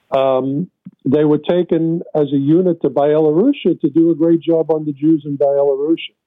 Um, 0.10 0.72
they 1.06 1.26
were 1.26 1.38
taken 1.38 2.02
as 2.16 2.34
a 2.34 2.38
unit 2.38 2.82
to 2.82 2.90
Byelorussia 2.90 3.80
to 3.82 3.90
do 3.90 4.10
a 4.10 4.16
great 4.16 4.42
job 4.42 4.72
on 4.72 4.86
the 4.86 4.94
Jews 4.94 5.24
in 5.26 5.38
Byelorussia. 5.38 6.18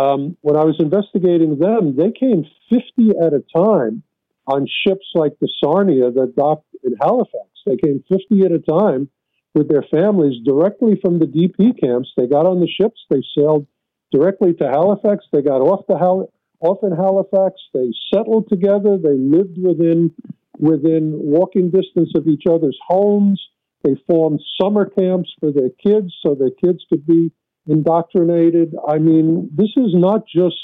Um, 0.00 0.36
when 0.40 0.56
I 0.56 0.64
was 0.64 0.76
investigating 0.78 1.58
them, 1.58 1.96
they 1.96 2.12
came 2.12 2.46
50 2.70 3.18
at 3.22 3.34
a 3.34 3.44
time 3.54 4.02
on 4.46 4.66
ships 4.86 5.06
like 5.14 5.38
the 5.40 5.48
Sarnia 5.62 6.10
that 6.10 6.34
docked 6.34 6.68
in 6.82 6.94
Halifax. 7.00 7.48
They 7.66 7.76
came 7.76 8.02
50 8.08 8.42
at 8.46 8.52
a 8.52 8.58
time 8.58 9.10
with 9.54 9.68
their 9.68 9.84
families 9.90 10.42
directly 10.44 10.98
from 11.02 11.18
the 11.18 11.26
DP 11.26 11.78
camps. 11.78 12.10
They 12.16 12.26
got 12.26 12.46
on 12.46 12.60
the 12.60 12.68
ships, 12.68 13.00
they 13.10 13.22
sailed 13.36 13.66
directly 14.12 14.54
to 14.54 14.64
Halifax, 14.64 15.24
they 15.32 15.42
got 15.42 15.60
off 15.60 15.86
the 15.88 15.98
Hal- 15.98 16.30
off 16.60 16.78
in 16.82 16.92
Halifax, 16.92 17.60
they 17.72 17.92
settled 18.12 18.48
together, 18.48 18.98
they 18.98 19.16
lived 19.16 19.58
within 19.62 20.12
within 20.58 21.12
walking 21.14 21.70
distance 21.70 22.12
of 22.14 22.26
each 22.26 22.44
other's 22.48 22.78
homes. 22.86 23.42
They 23.84 23.94
formed 24.06 24.40
summer 24.60 24.88
camps 24.88 25.30
for 25.38 25.52
their 25.52 25.68
kids 25.68 26.14
so 26.22 26.34
their 26.34 26.50
kids 26.50 26.82
could 26.88 27.06
be 27.06 27.30
indoctrinated. 27.66 28.74
I 28.88 28.98
mean, 28.98 29.50
this 29.54 29.70
is 29.76 29.92
not 29.92 30.26
just 30.26 30.56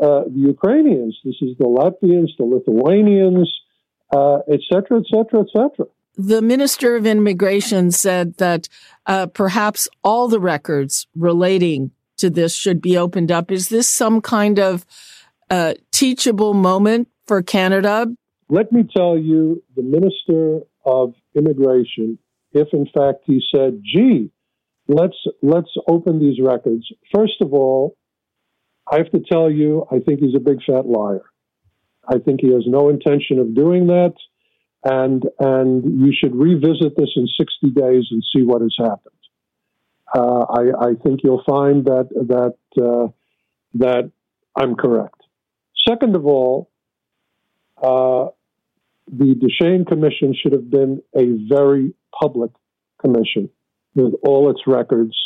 uh, 0.00 0.22
the 0.24 0.44
Ukrainians. 0.46 1.18
This 1.24 1.36
is 1.42 1.56
the 1.58 1.64
Latvians, 1.64 2.28
the 2.38 2.44
Lithuanians, 2.44 3.52
etc., 4.12 5.00
etc., 5.00 5.40
etc. 5.40 5.86
The 6.16 6.42
Minister 6.42 6.96
of 6.96 7.06
Immigration 7.06 7.90
said 7.90 8.36
that 8.38 8.68
uh, 9.06 9.26
perhaps 9.26 9.88
all 10.02 10.28
the 10.28 10.40
records 10.40 11.06
relating 11.16 11.92
to 12.20 12.30
this 12.30 12.54
should 12.54 12.80
be 12.80 12.96
opened 12.96 13.30
up. 13.30 13.50
Is 13.50 13.68
this 13.68 13.88
some 13.88 14.20
kind 14.20 14.58
of 14.58 14.86
uh, 15.50 15.74
teachable 15.90 16.54
moment 16.54 17.08
for 17.26 17.42
Canada? 17.42 18.06
Let 18.48 18.72
me 18.72 18.84
tell 18.96 19.18
you, 19.18 19.62
the 19.76 19.82
Minister 19.82 20.60
of 20.84 21.14
Immigration, 21.34 22.18
if 22.52 22.68
in 22.72 22.86
fact 22.86 23.24
he 23.26 23.40
said, 23.54 23.82
gee, 23.84 24.30
let's 24.88 25.16
let's 25.42 25.70
open 25.88 26.18
these 26.18 26.40
records. 26.42 26.84
First 27.14 27.40
of 27.40 27.52
all, 27.52 27.96
I 28.90 28.96
have 28.96 29.10
to 29.12 29.20
tell 29.20 29.50
you, 29.50 29.86
I 29.90 30.00
think 30.00 30.20
he's 30.20 30.34
a 30.34 30.40
big 30.40 30.58
fat 30.66 30.86
liar. 30.86 31.22
I 32.08 32.18
think 32.18 32.40
he 32.40 32.52
has 32.52 32.64
no 32.66 32.88
intention 32.88 33.38
of 33.38 33.54
doing 33.54 33.86
that, 33.86 34.14
and 34.84 35.22
and 35.38 36.00
you 36.00 36.12
should 36.12 36.34
revisit 36.34 36.96
this 36.96 37.10
in 37.14 37.28
60 37.28 37.70
days 37.70 38.08
and 38.10 38.22
see 38.34 38.42
what 38.42 38.62
has 38.62 38.74
happened. 38.78 39.14
Uh, 40.14 40.44
I, 40.48 40.88
I, 40.88 40.94
think 41.04 41.20
you'll 41.22 41.44
find 41.48 41.84
that 41.84 42.08
that 42.28 42.82
uh, 42.82 43.08
that 43.74 44.10
I'm 44.56 44.74
correct. 44.74 45.22
Second 45.88 46.16
of 46.16 46.26
all, 46.26 46.68
uh, 47.80 48.26
the 49.06 49.34
Deschênes 49.34 49.86
Commission 49.86 50.34
should 50.34 50.52
have 50.52 50.68
been 50.68 51.02
a 51.16 51.26
very 51.48 51.94
public 52.18 52.50
commission 53.00 53.50
with 53.94 54.14
all 54.22 54.50
its 54.50 54.60
records 54.66 55.16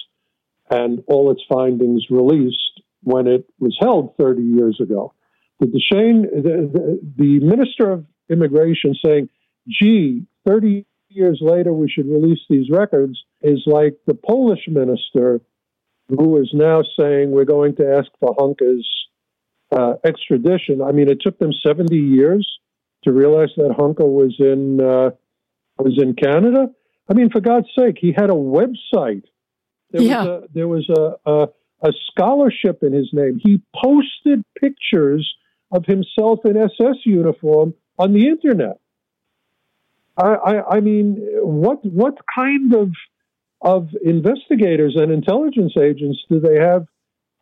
and 0.70 1.02
all 1.06 1.30
its 1.30 1.42
findings 1.48 2.04
released 2.10 2.82
when 3.02 3.26
it 3.26 3.46
was 3.58 3.76
held 3.80 4.16
30 4.16 4.42
years 4.42 4.78
ago. 4.80 5.12
The 5.60 5.66
Deschênes, 5.66 6.30
the, 6.42 6.70
the, 6.72 7.00
the 7.16 7.40
Minister 7.40 7.90
of 7.90 8.06
Immigration 8.28 8.94
saying, 9.04 9.28
gee, 9.68 10.26
30 10.46 10.86
years 11.14 11.38
later 11.40 11.72
we 11.72 11.88
should 11.88 12.06
release 12.06 12.40
these 12.48 12.70
records 12.70 13.22
is 13.42 13.62
like 13.66 13.96
the 14.06 14.14
Polish 14.14 14.66
minister 14.68 15.40
who 16.08 16.40
is 16.40 16.50
now 16.52 16.82
saying 16.98 17.30
we're 17.30 17.44
going 17.44 17.76
to 17.76 17.96
ask 17.96 18.10
for 18.20 18.34
Hunka's 18.36 18.86
uh, 19.72 19.94
extradition. 20.04 20.82
I 20.82 20.92
mean, 20.92 21.08
it 21.08 21.18
took 21.20 21.38
them 21.38 21.52
70 21.52 21.96
years 21.96 22.46
to 23.04 23.12
realize 23.12 23.50
that 23.56 23.74
Hunka 23.78 24.06
was 24.06 24.34
in 24.38 24.80
uh, 24.80 25.10
was 25.78 25.98
in 26.00 26.14
Canada. 26.14 26.68
I 27.08 27.14
mean, 27.14 27.30
for 27.30 27.40
God's 27.40 27.68
sake, 27.78 27.96
he 28.00 28.12
had 28.12 28.30
a 28.30 28.34
website. 28.34 29.24
There 29.90 30.02
yeah. 30.02 30.24
was 30.24 30.28
a, 30.28 30.42
there 30.52 30.68
was 30.68 30.88
a, 30.88 31.30
a, 31.30 31.48
a 31.82 31.92
scholarship 32.10 32.82
in 32.82 32.92
his 32.92 33.10
name. 33.12 33.40
He 33.42 33.60
posted 33.74 34.42
pictures 34.58 35.34
of 35.70 35.84
himself 35.84 36.40
in 36.44 36.56
SS 36.56 37.04
uniform 37.04 37.74
on 37.98 38.12
the 38.12 38.28
internet. 38.28 38.78
I, 40.16 40.76
I, 40.76 40.80
mean, 40.80 41.16
what 41.42 41.84
what 41.84 42.18
kind 42.34 42.72
of 42.74 42.90
of 43.60 43.88
investigators 44.04 44.94
and 44.96 45.10
intelligence 45.10 45.72
agents 45.76 46.22
do 46.30 46.38
they 46.38 46.60
have 46.60 46.86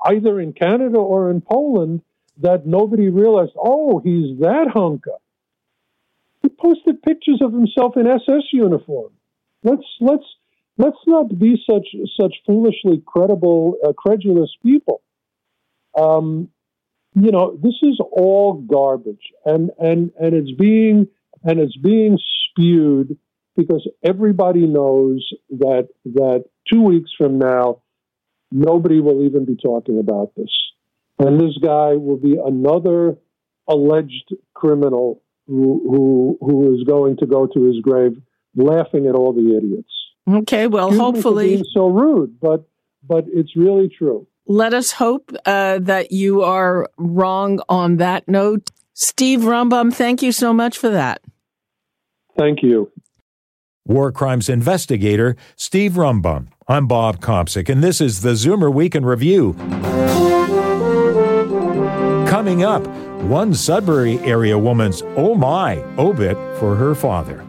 either 0.07 0.41
in 0.41 0.53
Canada 0.53 0.97
or 0.97 1.31
in 1.31 1.41
Poland 1.41 2.01
that 2.41 2.67
nobody 2.67 3.09
realized, 3.09 3.53
oh, 3.57 3.99
he's 3.99 4.39
that 4.41 4.69
hunka. 4.75 5.19
He 6.43 6.49
posted 6.49 7.03
pictures 7.03 7.41
of 7.43 7.53
himself 7.53 7.97
in 7.97 8.07
SS 8.07 8.45
uniform. 8.53 9.13
Let's 9.63 9.85
let's 10.01 10.25
let's 10.79 10.99
not 11.07 11.39
be 11.39 11.63
such 11.71 11.87
such 12.21 12.35
foolishly 12.47 13.03
credible, 13.07 13.77
uh, 13.85 13.93
credulous 13.93 14.51
people. 14.63 15.03
Um, 15.97 16.49
you 17.15 17.31
know, 17.31 17.57
this 17.63 17.75
is 17.83 18.01
all 18.11 18.55
garbage, 18.55 19.31
and 19.45 19.71
and 19.79 20.11
and 20.19 20.35
it's 20.35 20.53
being 20.53 21.09
and 21.45 21.61
it's 21.61 21.77
being 21.77 22.19
spewed 22.51 23.17
because 23.57 23.89
everybody 24.03 24.67
knows 24.67 25.29
that 25.51 25.89
that 26.05 26.45
two 26.71 26.83
weeks 26.83 27.11
from 27.17 27.39
now, 27.39 27.83
nobody 28.51 29.01
will 29.01 29.25
even 29.25 29.45
be 29.45 29.57
talking 29.57 29.99
about 29.99 30.33
this, 30.37 30.51
and 31.19 31.41
this 31.41 31.57
guy 31.63 31.95
will 31.95 32.17
be 32.17 32.37
another 32.43 33.17
alleged 33.69 34.35
criminal 34.55 35.23
who 35.47 35.81
who, 35.89 36.39
who 36.41 36.75
is 36.75 36.85
going 36.85 37.17
to 37.19 37.27
go 37.27 37.47
to 37.47 37.65
his 37.65 37.81
grave 37.81 38.13
laughing 38.55 39.07
at 39.07 39.15
all 39.15 39.33
the 39.33 39.57
idiots. 39.57 39.93
Okay, 40.29 40.67
well, 40.67 40.89
Excuse 40.89 41.01
hopefully, 41.01 41.63
so 41.75 41.89
rude, 41.89 42.39
but 42.41 42.67
but 43.07 43.25
it's 43.29 43.57
really 43.57 43.89
true. 43.89 44.27
Let 44.47 44.75
us 44.75 44.93
hope 44.93 45.33
uh, 45.47 45.79
that 45.81 46.13
you 46.13 46.43
are 46.43 46.89
wrong 46.97 47.61
on 47.69 47.97
that 47.99 48.29
note. 48.29 48.71
Steve 48.93 49.41
Rambam, 49.41 49.93
thank 49.95 50.23
you 50.23 50.33
so 50.33 50.53
much 50.53 50.79
for 50.79 50.91
that. 50.91 51.23
Thank 52.37 52.63
you. 52.63 52.91
War 53.85 54.13
crimes 54.13 54.49
investigator 54.49 55.37
Steve 55.57 55.93
Rambam. 55.93 56.49
I'm 56.69 56.87
Bob 56.87 57.21
Komsic, 57.21 57.69
and 57.69 57.83
this 57.83 58.01
is 58.01 58.23
the 58.23 58.31
Zoomer 58.31 58.73
Week 58.73 58.95
in 58.95 59.05
Review. 59.05 59.55
Coming 62.29 62.63
up, 62.63 62.87
one 63.23 63.53
Sudbury 63.55 64.19
area 64.21 64.57
woman's 64.57 65.03
oh 65.17 65.35
my 65.35 65.83
obit 65.99 66.37
for 66.59 66.77
her 66.77 66.95
father. 66.95 67.45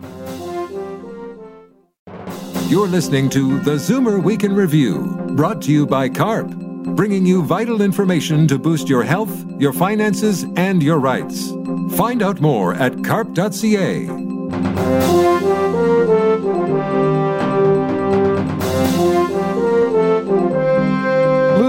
You're 2.68 2.88
listening 2.88 3.30
to 3.30 3.60
the 3.60 3.76
Zoomer 3.76 4.22
Week 4.22 4.44
in 4.44 4.56
Review, 4.56 5.06
brought 5.36 5.62
to 5.64 5.72
you 5.72 5.86
by 5.86 6.10
CARP, 6.10 6.50
bringing 6.96 7.26
you 7.26 7.44
vital 7.44 7.82
information 7.82 8.48
to 8.48 8.58
boost 8.58 8.90
your 8.90 9.04
health, 9.04 9.46
your 9.60 9.74
finances, 9.74 10.46
and 10.56 10.82
your 10.82 10.98
rights. 10.98 11.52
Find 11.96 12.24
out 12.24 12.42
more 12.42 12.74
at 12.74 13.04
carp.ca. 13.04 14.33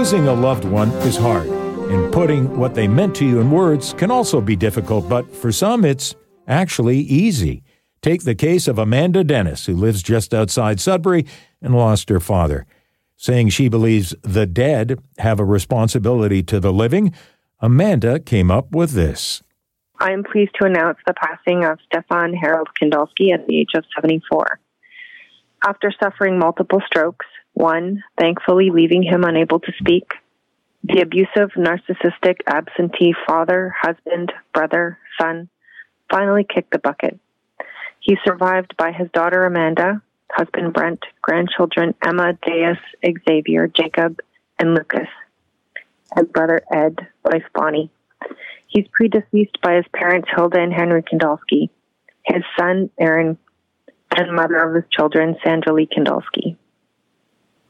Losing 0.05 0.27
a 0.27 0.33
loved 0.33 0.65
one 0.65 0.91
is 1.01 1.17
hard, 1.17 1.47
and 1.47 2.13
putting 2.13 2.59
what 2.59 2.75
they 2.75 2.87
meant 2.87 3.15
to 3.15 3.25
you 3.25 3.39
in 3.39 3.49
words 3.49 3.91
can 3.93 4.11
also 4.11 4.39
be 4.39 4.55
difficult, 4.55 5.09
but 5.09 5.35
for 5.35 5.51
some 5.51 5.83
it's 5.83 6.13
actually 6.47 6.99
easy. 6.99 7.63
Take 8.03 8.23
the 8.23 8.35
case 8.35 8.67
of 8.67 8.77
Amanda 8.77 9.23
Denis, 9.23 9.65
who 9.65 9.73
lives 9.73 10.03
just 10.03 10.31
outside 10.31 10.79
Sudbury 10.79 11.25
and 11.59 11.75
lost 11.75 12.09
her 12.09 12.19
father. 12.19 12.67
Saying 13.17 13.49
she 13.49 13.67
believes 13.67 14.13
the 14.21 14.45
dead 14.45 14.99
have 15.17 15.39
a 15.39 15.43
responsibility 15.43 16.43
to 16.43 16.59
the 16.59 16.71
living, 16.71 17.11
Amanda 17.59 18.19
came 18.19 18.51
up 18.51 18.73
with 18.73 18.91
this. 18.91 19.41
I 19.99 20.11
am 20.11 20.23
pleased 20.23 20.51
to 20.61 20.67
announce 20.67 20.99
the 21.07 21.15
passing 21.15 21.63
of 21.63 21.79
Stefan 21.83 22.35
Harold 22.35 22.67
Kindalski 22.79 23.33
at 23.33 23.47
the 23.47 23.59
age 23.59 23.71
of 23.73 23.83
74. 23.95 24.59
After 25.65 25.91
suffering 25.99 26.37
multiple 26.37 26.83
strokes, 26.85 27.25
one 27.55 28.03
thankfully 28.19 28.69
leaving 28.69 29.01
him 29.01 29.23
unable 29.23 29.59
to 29.59 29.71
speak, 29.79 30.11
the 30.83 31.01
abusive, 31.01 31.51
narcissistic, 31.57 32.41
absentee 32.45 33.15
father, 33.25 33.73
husband, 33.81 34.31
brother, 34.53 34.99
son 35.19 35.49
finally 36.11 36.43
kicked 36.43 36.71
the 36.71 36.77
bucket. 36.77 37.17
He's 38.01 38.19
survived 38.23 38.75
by 38.77 38.91
his 38.91 39.09
daughter 39.11 39.45
Amanda, 39.45 40.01
husband 40.29 40.73
Brent, 40.73 40.99
grandchildren 41.21 41.95
Emma, 42.05 42.37
Deus, 42.45 42.77
Xavier, 43.27 43.67
Jacob, 43.67 44.19
and 44.59 44.75
Lucas, 44.75 45.07
and 46.15 46.31
brother 46.31 46.61
Ed, 46.71 47.07
wife 47.23 47.45
Bonnie. 47.53 47.89
He's 48.67 48.85
predeceased 48.89 49.59
by 49.63 49.75
his 49.75 49.85
parents 49.93 50.27
Hilda 50.35 50.59
and 50.59 50.73
Henry 50.73 51.01
Kindalski, 51.01 51.69
his 52.25 52.43
son 52.59 52.91
Aaron, 52.99 53.37
and 54.15 54.35
mother 54.35 54.57
of 54.57 54.75
his 54.75 54.83
children 54.91 55.37
Sandra 55.43 55.73
Lee 55.73 55.87
Kindalski. 55.87 56.57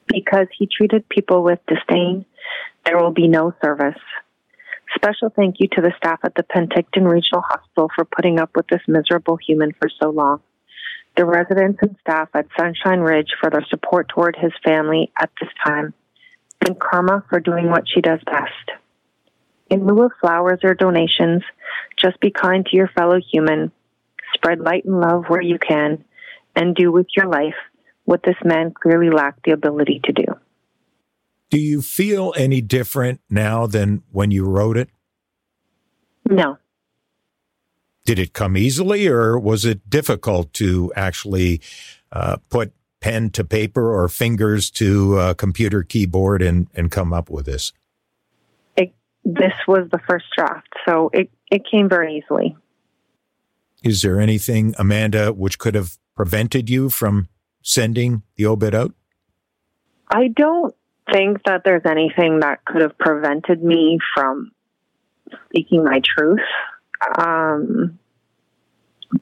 Because 0.08 0.48
he 0.58 0.68
treated 0.68 1.10
people 1.10 1.44
with 1.44 1.60
disdain, 1.68 2.26
there 2.86 2.98
will 2.98 3.12
be 3.12 3.28
no 3.28 3.54
service. 3.63 4.00
Special 4.94 5.30
thank 5.36 5.56
you 5.60 5.68
to 5.74 5.82
the 5.82 5.94
staff 5.98 6.20
at 6.24 6.36
the 6.36 6.44
Penticton 6.44 7.10
Regional 7.10 7.41
Hospital 7.41 7.89
for 7.96 8.06
putting 8.06 8.39
up 8.39 8.52
with 8.56 8.68
this 8.68 8.82
miserable 8.88 9.38
human 9.38 9.72
for 9.74 9.89
so 10.00 10.10
long. 10.10 10.41
The 11.18 11.26
residents 11.26 11.80
and 11.82 11.96
staff 12.02 12.30
at 12.34 12.48
Sunshine 12.58 13.00
Ridge 13.00 13.34
for 13.39 13.50
their 13.50 13.65
support 13.70 14.10
toward 14.10 14.36
his 14.36 14.52
family 14.63 15.12
at 15.18 15.32
this 15.39 15.50
time. 15.65 15.94
And 16.65 16.80
Karma 16.80 17.24
for 17.30 17.39
doing 17.39 17.70
what 17.70 17.88
she 17.88 18.02
does 18.02 18.20
best. 18.26 18.72
In 19.70 19.86
lieu 19.86 20.04
of 20.04 20.12
flowers 20.22 20.60
or 20.63 20.76
donations, 20.76 21.41
just 21.98 22.20
be 22.20 22.32
kind 22.32 22.65
to 22.65 22.76
your 22.76 22.89
fellow 22.89 23.20
human, 23.20 23.72
spread 24.34 24.60
light 24.60 24.86
and 24.86 25.00
love 25.00 25.26
where 25.28 25.41
you 25.41 25.58
can, 25.58 26.04
and 26.56 26.76
do 26.76 26.91
with 26.91 27.08
your 27.15 27.28
life 27.28 27.56
what 28.06 28.24
this 28.24 28.38
man 28.44 28.72
clearly 28.72 29.10
lacked 29.10 29.44
the 29.44 29.52
ability 29.52 30.00
to 30.06 30.13
do. 30.13 30.26
Do 31.50 31.60
you 31.60 31.82
feel 31.82 32.34
any 32.38 32.62
different 32.62 33.22
now 33.30 33.68
than 33.68 34.04
when 34.12 34.32
you 34.32 34.46
wrote 34.46 34.78
it? 34.78 34.89
No. 36.28 36.58
Did 38.06 38.20
it 38.20 38.34
come 38.34 38.56
easily, 38.58 39.08
or 39.08 39.38
was 39.38 39.65
it 39.65 39.89
difficult 39.89 40.54
to 40.54 40.91
actually 40.96 41.62
uh, 42.12 42.38
put 42.50 42.72
pen 43.00 43.30
to 43.32 43.44
paper 43.44 43.94
or 43.94 44.08
fingers 44.08 44.70
to 44.72 45.20
a 45.20 45.36
computer 45.36 45.84
keyboard 45.84 46.41
and, 46.41 46.68
and 46.74 46.91
come 46.91 47.13
up 47.13 47.30
with 47.30 47.46
this? 47.46 47.74
It, 48.76 48.94
this 49.24 49.54
was 49.68 49.88
the 49.91 50.00
first 50.08 50.26
draft, 50.36 50.70
so 50.88 51.10
it, 51.13 51.30
it 51.52 51.63
came 51.70 51.89
very 51.89 52.18
easily. 52.18 52.56
Is 53.84 54.02
there 54.02 54.20
anything, 54.20 54.74
Amanda, 54.80 55.32
which 55.34 55.60
could 55.60 55.76
have 55.76 55.98
prevented 56.15 56.70
you 56.70 56.89
from 56.89 57.28
sending 57.65 58.21
the 58.38 58.45
obit 58.45 58.73
out? 58.73 58.93
I 60.10 60.28
don't 60.28 60.73
think 61.12 61.43
that 61.45 61.63
there's 61.65 61.86
anything 61.86 62.39
that 62.39 62.63
could 62.63 62.82
have 62.82 62.97
prevented 62.97 63.62
me 63.62 63.97
from 64.13 64.51
speaking 65.49 65.84
my 65.84 65.99
truth. 66.17 66.39
Um, 67.17 67.99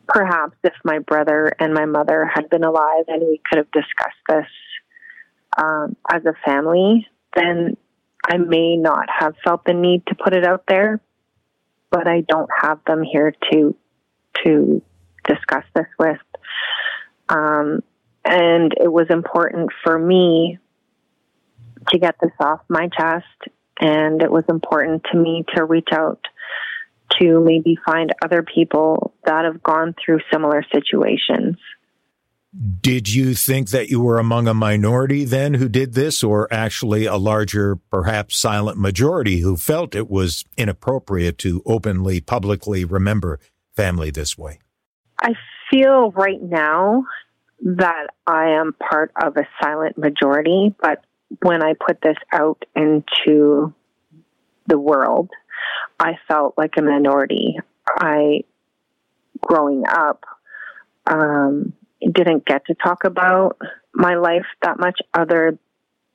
perhaps 0.08 0.56
if 0.63 0.73
my 0.84 0.99
brother 0.99 1.53
and 1.60 1.73
my 1.73 1.86
mother 1.86 2.29
had 2.32 2.49
been 2.49 2.63
alive 2.63 3.06
and 3.08 3.21
we 3.21 3.41
could 3.49 3.58
have 3.58 3.71
discussed 3.71 4.23
this 4.27 4.47
um, 5.58 5.95
as 6.12 6.23
a 6.25 6.34
family, 6.45 7.08
then 7.36 7.77
I 8.27 8.38
may 8.38 8.75
not 8.75 9.08
have 9.10 9.36
felt 9.43 9.65
the 9.65 9.73
need 9.73 10.06
to 10.08 10.15
put 10.15 10.34
it 10.34 10.45
out 10.45 10.65
there. 10.67 10.99
But 11.91 12.08
I 12.08 12.21
don't 12.21 12.49
have 12.62 12.79
them 12.88 13.03
here 13.03 13.34
to 13.51 13.75
to 14.43 14.82
discuss 15.25 15.63
this 15.75 15.86
with. 15.99 16.17
Um, 17.29 17.84
and 18.25 18.73
it 18.79 18.91
was 18.91 19.07
important 19.09 19.69
for 19.83 19.97
me 19.97 20.59
to 21.89 21.99
get 21.99 22.15
this 22.21 22.31
off 22.39 22.62
my 22.69 22.88
chest. 22.97 23.25
And 23.79 24.21
it 24.21 24.31
was 24.31 24.43
important 24.47 25.03
to 25.12 25.17
me 25.17 25.43
to 25.55 25.65
reach 25.65 25.89
out 25.91 26.19
to 27.19 27.39
maybe 27.41 27.77
find 27.86 28.12
other 28.23 28.43
people 28.43 29.13
that 29.25 29.45
have 29.45 29.62
gone 29.62 29.93
through 30.03 30.19
similar 30.31 30.63
situations. 30.73 31.57
Did 32.81 33.12
you 33.12 33.33
think 33.33 33.71
that 33.71 33.89
you 33.89 33.99
were 33.99 34.19
among 34.19 34.47
a 34.47 34.53
minority 34.53 35.25
then 35.25 35.55
who 35.55 35.67
did 35.67 35.95
this, 35.95 36.23
or 36.23 36.47
actually 36.53 37.05
a 37.05 37.15
larger, 37.15 37.77
perhaps 37.89 38.38
silent 38.38 38.77
majority 38.77 39.39
who 39.39 39.57
felt 39.57 39.95
it 39.95 40.07
was 40.07 40.45
inappropriate 40.55 41.39
to 41.39 41.63
openly, 41.65 42.21
publicly 42.21 42.86
remember 42.86 43.39
family 43.75 44.12
this 44.12 44.38
way? 44.38 44.59
I 45.19 45.33
feel 45.71 46.12
right 46.12 46.41
now 46.41 47.05
that 47.63 48.08
I 48.28 48.49
am 48.52 48.73
part 48.73 49.12
of 49.21 49.38
a 49.38 49.47
silent 49.62 49.97
majority, 49.97 50.76
but 50.82 51.04
when 51.41 51.63
I 51.63 51.73
put 51.73 52.02
this 52.02 52.17
out 52.32 52.63
into 52.76 53.73
the 54.67 54.78
world, 54.78 55.30
I 55.99 56.17
felt 56.28 56.56
like 56.58 56.73
a 56.78 56.82
minority. 56.82 57.58
I, 57.88 58.43
growing 59.41 59.84
up, 59.88 60.26
um, 61.08 61.73
didn't 62.02 62.45
get 62.45 62.65
to 62.65 62.76
talk 62.76 63.06
about 63.06 63.58
my 63.93 64.15
life 64.15 64.45
that 64.62 64.78
much 64.78 64.99
other 65.13 65.58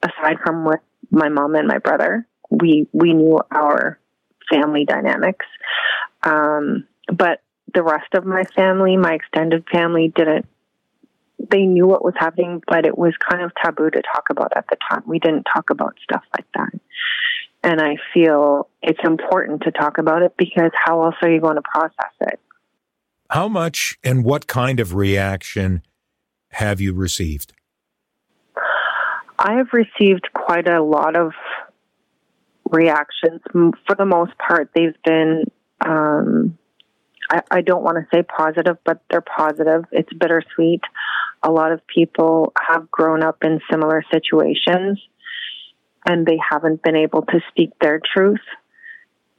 aside 0.03 0.37
from 0.45 0.67
with 0.67 0.81
my 1.11 1.31
mom 1.31 1.55
and 1.55 1.67
my 1.67 1.79
brother. 1.79 2.27
We, 2.51 2.89
we 2.93 3.15
knew 3.15 3.39
our 3.51 3.99
family 4.53 4.85
dynamics. 4.85 5.47
Um, 6.23 6.87
but 7.11 7.41
the 7.73 7.83
rest 7.83 8.15
of 8.15 8.27
my 8.27 8.45
family, 8.55 8.97
my 8.97 9.15
extended 9.15 9.65
family, 9.73 10.13
didn't. 10.15 10.47
They 11.39 11.63
knew 11.63 11.87
what 11.87 12.05
was 12.05 12.15
happening, 12.17 12.63
but 12.67 12.85
it 12.85 12.99
was 12.99 13.15
kind 13.31 13.43
of 13.43 13.53
taboo 13.63 13.91
to 13.91 14.03
talk 14.03 14.25
about 14.31 14.53
at 14.57 14.67
the 14.69 14.77
time. 14.91 15.03
We 15.07 15.19
didn't 15.19 15.45
talk 15.45 15.71
about 15.71 15.97
stuff 16.03 16.25
like 16.37 16.47
that. 16.55 16.81
And 17.63 17.81
I 17.81 17.97
feel 18.15 18.69
it's 18.83 19.01
important 19.05 19.63
to 19.63 19.71
talk 19.71 19.99
about 19.99 20.23
it 20.23 20.35
because 20.37 20.71
how 20.75 21.05
else 21.05 21.17
are 21.23 21.31
you 21.31 21.41
going 21.41 21.57
to 21.57 21.63
process 21.63 22.13
it? 22.21 22.41
How 23.31 23.49
much 23.49 23.99
and 24.03 24.25
what 24.25 24.47
kind 24.47 24.81
of 24.81 24.95
reaction 24.95 25.83
have 26.53 26.81
you 26.81 26.95
received? 26.95 27.53
I 29.39 29.55
have 29.55 29.69
received 29.73 30.29
quite 30.35 30.69
a 30.69 30.83
lot 30.83 31.17
of 31.17 31.33
reactions. 32.71 33.41
For 33.53 33.95
the 33.97 34.07
most 34.07 34.33
part, 34.39 34.71
they've 34.75 34.97
been, 35.05 35.45
um, 35.85 36.59
I, 37.31 37.43
I 37.51 37.61
don't 37.61 37.83
want 37.83 37.99
to 37.99 38.07
say 38.17 38.23
positive, 38.23 38.79
but 38.85 39.03
they're 39.11 39.21
positive. 39.21 39.85
It's 39.93 40.13
bittersweet. 40.13 40.81
A 41.43 41.51
lot 41.51 41.73
of 41.73 41.87
people 41.87 42.53
have 42.59 42.91
grown 42.91 43.23
up 43.23 43.39
in 43.45 43.61
similar 43.71 44.03
situations 44.13 45.01
and 46.07 46.27
they 46.27 46.39
haven't 46.51 46.83
been 46.83 46.97
able 46.97 47.23
to 47.23 47.41
speak 47.51 47.71
their 47.81 48.01
truth. 48.15 48.41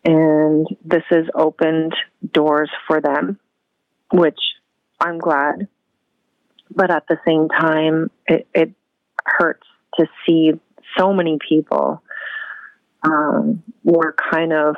And 0.06 0.68
this 0.84 1.04
has 1.10 1.26
opened 1.36 1.94
doors 2.32 2.70
for 2.88 3.02
them, 3.02 3.40
which 4.14 4.40
I'm 5.00 5.18
glad. 5.18 5.68
But 6.74 6.92
at 6.92 7.06
the 7.08 7.18
same 7.28 7.50
time, 7.50 8.12
it, 8.28 8.48
it 8.54 8.72
hurts 9.26 9.66
to 9.98 10.06
see 10.26 10.52
so 10.98 11.14
many 11.14 11.38
people 11.48 12.02
um, 13.04 13.64
were 13.84 14.16
kind 14.32 14.54
of 14.54 14.76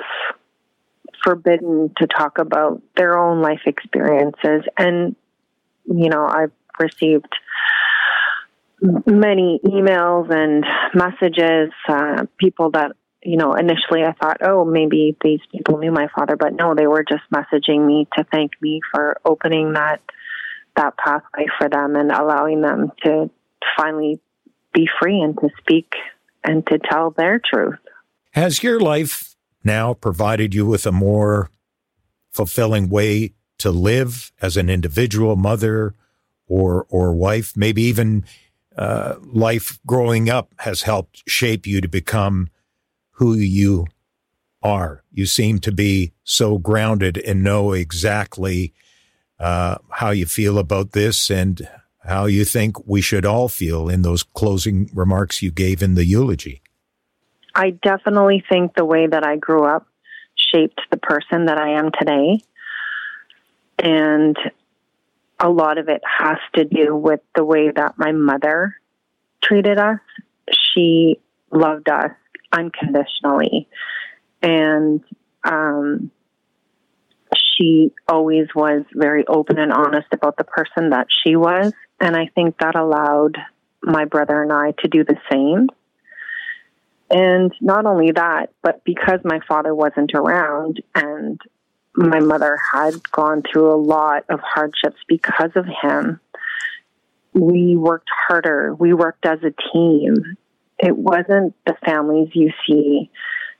forbidden 1.24 1.92
to 1.98 2.08
talk 2.08 2.38
about 2.38 2.82
their 2.96 3.18
own 3.18 3.42
life 3.42 3.62
experiences. 3.66 4.64
And, 4.78 5.16
you 5.86 6.10
know, 6.10 6.26
I've 6.26 6.52
received 6.82 7.34
many 8.82 9.60
emails 9.64 10.34
and 10.34 10.66
messages, 10.94 11.72
uh, 11.88 12.26
people 12.38 12.72
that, 12.72 12.92
you 13.24 13.38
know, 13.38 13.54
initially 13.54 14.04
I 14.04 14.14
thought, 14.14 14.38
oh, 14.42 14.66
maybe 14.66 15.16
these 15.24 15.40
people 15.52 15.78
knew 15.78 15.92
my 15.92 16.08
father, 16.16 16.36
but 16.36 16.54
no, 16.54 16.74
they 16.74 16.88
were 16.88 17.06
just 17.08 17.24
messaging 17.34 17.86
me 17.86 18.08
to 18.18 18.26
thank 18.32 18.52
me 18.62 18.82
for 18.92 19.18
opening 19.24 19.74
that 19.74 20.02
that 20.78 20.98
pathway 20.98 21.46
for 21.60 21.70
them 21.70 21.96
and 21.96 22.12
allowing 22.12 22.62
them 22.62 22.92
to 23.04 23.30
finally 23.78 24.20
be 24.74 24.88
free 25.02 25.20
and 25.20 25.38
to 25.38 25.50
speak 25.60 25.94
and 26.44 26.66
to 26.68 26.80
tell 26.80 27.12
their 27.12 27.40
truth. 27.40 27.78
Has 28.32 28.64
your 28.64 28.80
life 28.80 29.36
now 29.64 29.94
provided 29.94 30.56
you 30.56 30.66
with 30.66 30.86
a 30.86 30.92
more 30.92 31.50
fulfilling 32.32 32.90
way 32.90 33.34
to 33.58 33.70
live 33.70 34.32
as 34.42 34.58
an 34.58 34.70
individual 34.70 35.36
mother 35.36 35.94
or 36.52 36.86
or 36.90 37.14
wife? 37.14 37.56
Maybe 37.56 37.84
even 37.84 38.26
uh, 38.78 39.16
life 39.22 39.80
growing 39.86 40.30
up 40.30 40.54
has 40.60 40.84
helped 40.84 41.24
shape 41.28 41.66
you 41.66 41.82
to 41.82 41.88
become 41.88 42.50
who 43.12 43.36
you 43.36 43.88
are. 44.62 45.04
You 45.12 45.26
seem 45.26 45.60
to 45.60 45.72
be 45.72 46.14
so 46.24 46.58
grounded 46.58 47.18
and 47.18 47.44
know 47.44 47.72
exactly 47.72 48.74
uh, 49.40 49.78
how 49.90 50.12
you 50.12 50.26
feel 50.26 50.58
about 50.58 50.92
this 50.92 51.30
and 51.30 51.68
how 52.04 52.26
you 52.26 52.46
think 52.46 52.88
we 52.88 53.02
should 53.02 53.26
all 53.26 53.48
feel 53.48 53.90
in 53.90 54.02
those 54.02 54.24
closing 54.24 54.90
remarks 54.94 55.42
you 55.42 55.52
gave 55.52 55.82
in 55.82 55.96
the 55.96 56.06
eulogy. 56.06 56.62
I 57.54 57.72
definitely 57.72 58.44
think 58.50 58.76
the 58.76 58.86
way 58.86 59.08
that 59.08 59.26
I 59.26 59.38
grew 59.38 59.66
up 59.66 59.88
shaped 60.36 60.82
the 60.90 60.98
person 60.98 61.46
that 61.46 61.58
I 61.58 61.78
am 61.80 61.92
today. 61.98 62.44
And 63.80 64.38
a 65.42 65.50
lot 65.50 65.78
of 65.78 65.90
it 65.90 66.02
has 66.20 66.38
to 66.56 66.66
do 66.66 66.96
with 66.96 67.22
the 67.36 67.44
way 67.44 67.72
that 67.76 67.96
my 67.98 68.12
mother 68.12 68.76
treated 69.44 69.80
us. 69.80 70.00
She 70.52 71.20
loved 71.52 71.90
us 71.90 72.12
unconditionally. 72.52 73.68
And 74.42 75.04
um, 75.44 76.12
she 77.36 77.92
always 78.08 78.48
was 78.56 78.84
very 78.94 79.26
open 79.28 79.58
and 79.58 79.72
honest 79.72 80.08
about 80.12 80.38
the 80.38 80.44
person 80.44 80.92
that 80.92 81.08
she 81.24 81.36
was. 81.36 81.74
And 82.00 82.16
I 82.16 82.28
think 82.34 82.58
that 82.60 82.76
allowed 82.76 83.38
my 83.82 84.06
brother 84.06 84.42
and 84.42 84.52
I 84.52 84.72
to 84.80 84.88
do 84.88 85.04
the 85.04 85.18
same. 85.32 85.70
And 87.10 87.54
not 87.60 87.86
only 87.86 88.12
that, 88.12 88.52
but 88.62 88.84
because 88.84 89.20
my 89.24 89.40
father 89.48 89.76
wasn't 89.76 90.14
around 90.14 90.82
and 90.96 91.42
my 91.96 92.20
mother 92.20 92.58
had 92.74 92.94
gone 93.12 93.44
through 93.44 93.74
a 93.74 93.76
lot 93.76 94.26
of 94.30 94.40
hardships 94.40 94.98
because 95.08 95.52
of 95.56 95.66
him, 95.82 96.20
we 97.34 97.76
worked 97.76 98.10
harder. 98.28 98.74
We 98.74 98.94
worked 98.94 99.26
as 99.26 99.40
a 99.44 99.54
team. 99.74 100.38
It 100.80 100.96
wasn't 100.96 101.54
the 101.66 101.76
families 101.86 102.30
you 102.34 102.52
see 102.68 103.10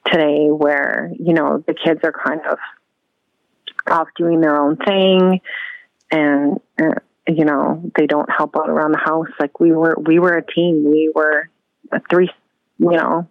today 0.06 0.48
where, 0.50 1.12
you 1.20 1.34
know, 1.34 1.64
the 1.66 1.74
kids 1.74 2.02
are 2.04 2.14
kind 2.14 2.42
of 2.50 2.58
off 3.90 4.08
doing 4.18 4.42
their 4.42 4.60
own 4.60 4.78
thing 4.78 5.42
and, 6.10 6.60
uh, 6.82 6.96
you 7.28 7.46
know, 7.46 7.92
they 7.96 8.08
don't 8.08 8.30
help 8.30 8.56
out 8.58 8.70
around 8.70 8.94
the 8.94 8.98
house. 8.98 9.28
Like 9.40 9.60
we 9.60 9.72
were, 9.72 9.96
we 10.00 10.20
were 10.20 10.38
a 10.38 10.46
team. 10.46 10.84
We 10.86 11.12
were 11.14 11.50
a 11.92 12.02
three, 12.10 12.30
you 12.80 12.92
know, 12.92 13.28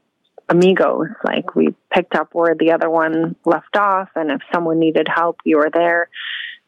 amigos. 0.50 1.08
Like 1.24 1.54
we 1.54 1.74
picked 1.94 2.14
up 2.14 2.30
where 2.32 2.54
the 2.54 2.72
other 2.72 2.90
one 2.90 3.36
left 3.46 3.76
off, 3.76 4.08
and 4.14 4.30
if 4.30 4.40
someone 4.52 4.78
needed 4.78 5.08
help, 5.12 5.38
you 5.44 5.56
were 5.56 5.70
there. 5.72 6.10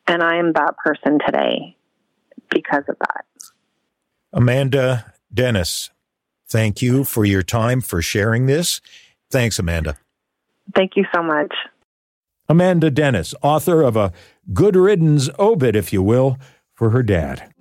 And 0.06 0.22
I 0.22 0.36
am 0.36 0.52
that 0.54 0.76
person 0.82 1.18
today 1.24 1.76
because 2.50 2.84
of 2.88 2.96
that. 2.98 3.24
Amanda 4.32 5.12
Denis, 5.32 5.90
thank 6.48 6.80
you 6.80 7.04
for 7.04 7.24
your 7.24 7.42
time 7.42 7.80
for 7.80 8.00
sharing 8.00 8.46
this. 8.46 8.80
Thanks, 9.30 9.58
Amanda. 9.58 9.98
Thank 10.74 10.92
you 10.96 11.04
so 11.14 11.22
much. 11.22 11.54
Amanda 12.48 12.90
Denis, 12.90 13.34
author 13.42 13.82
of 13.82 13.96
a 13.96 14.12
good 14.52 14.76
riddance 14.76 15.28
obit, 15.38 15.76
if 15.76 15.92
you 15.92 16.02
will, 16.02 16.38
for 16.74 16.90
her 16.90 17.02
dad. 17.02 17.51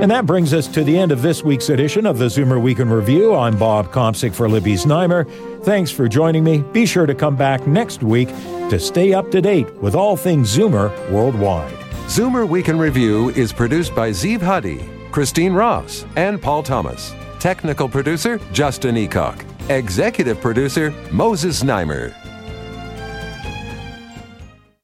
And 0.00 0.10
that 0.10 0.24
brings 0.24 0.54
us 0.54 0.66
to 0.68 0.82
the 0.82 0.96
end 0.96 1.12
of 1.12 1.20
this 1.20 1.44
week's 1.44 1.68
edition 1.68 2.06
of 2.06 2.16
the 2.16 2.24
Zoomer 2.24 2.58
Week 2.58 2.78
in 2.78 2.88
Review. 2.88 3.34
I'm 3.34 3.58
Bob 3.58 3.92
Komsic 3.92 4.34
for 4.34 4.48
Libby 4.48 4.72
Znaimer. 4.72 5.28
Thanks 5.62 5.90
for 5.90 6.08
joining 6.08 6.42
me. 6.42 6.62
Be 6.72 6.86
sure 6.86 7.04
to 7.04 7.14
come 7.14 7.36
back 7.36 7.66
next 7.66 8.02
week 8.02 8.28
to 8.70 8.80
stay 8.80 9.12
up 9.12 9.30
to 9.30 9.42
date 9.42 9.70
with 9.74 9.94
all 9.94 10.16
things 10.16 10.56
Zoomer 10.56 10.88
worldwide. 11.10 11.74
Zoomer 12.06 12.48
Week 12.48 12.70
in 12.70 12.78
Review 12.78 13.28
is 13.32 13.52
produced 13.52 13.94
by 13.94 14.08
Zeev 14.08 14.40
Huddy, 14.40 14.88
Christine 15.12 15.52
Ross, 15.52 16.06
and 16.16 16.40
Paul 16.40 16.62
Thomas. 16.62 17.14
Technical 17.38 17.86
producer, 17.86 18.40
Justin 18.52 18.94
Eacock. 18.94 19.44
Executive 19.68 20.40
producer, 20.40 20.94
Moses 21.12 21.62
Znaimer. 21.62 22.14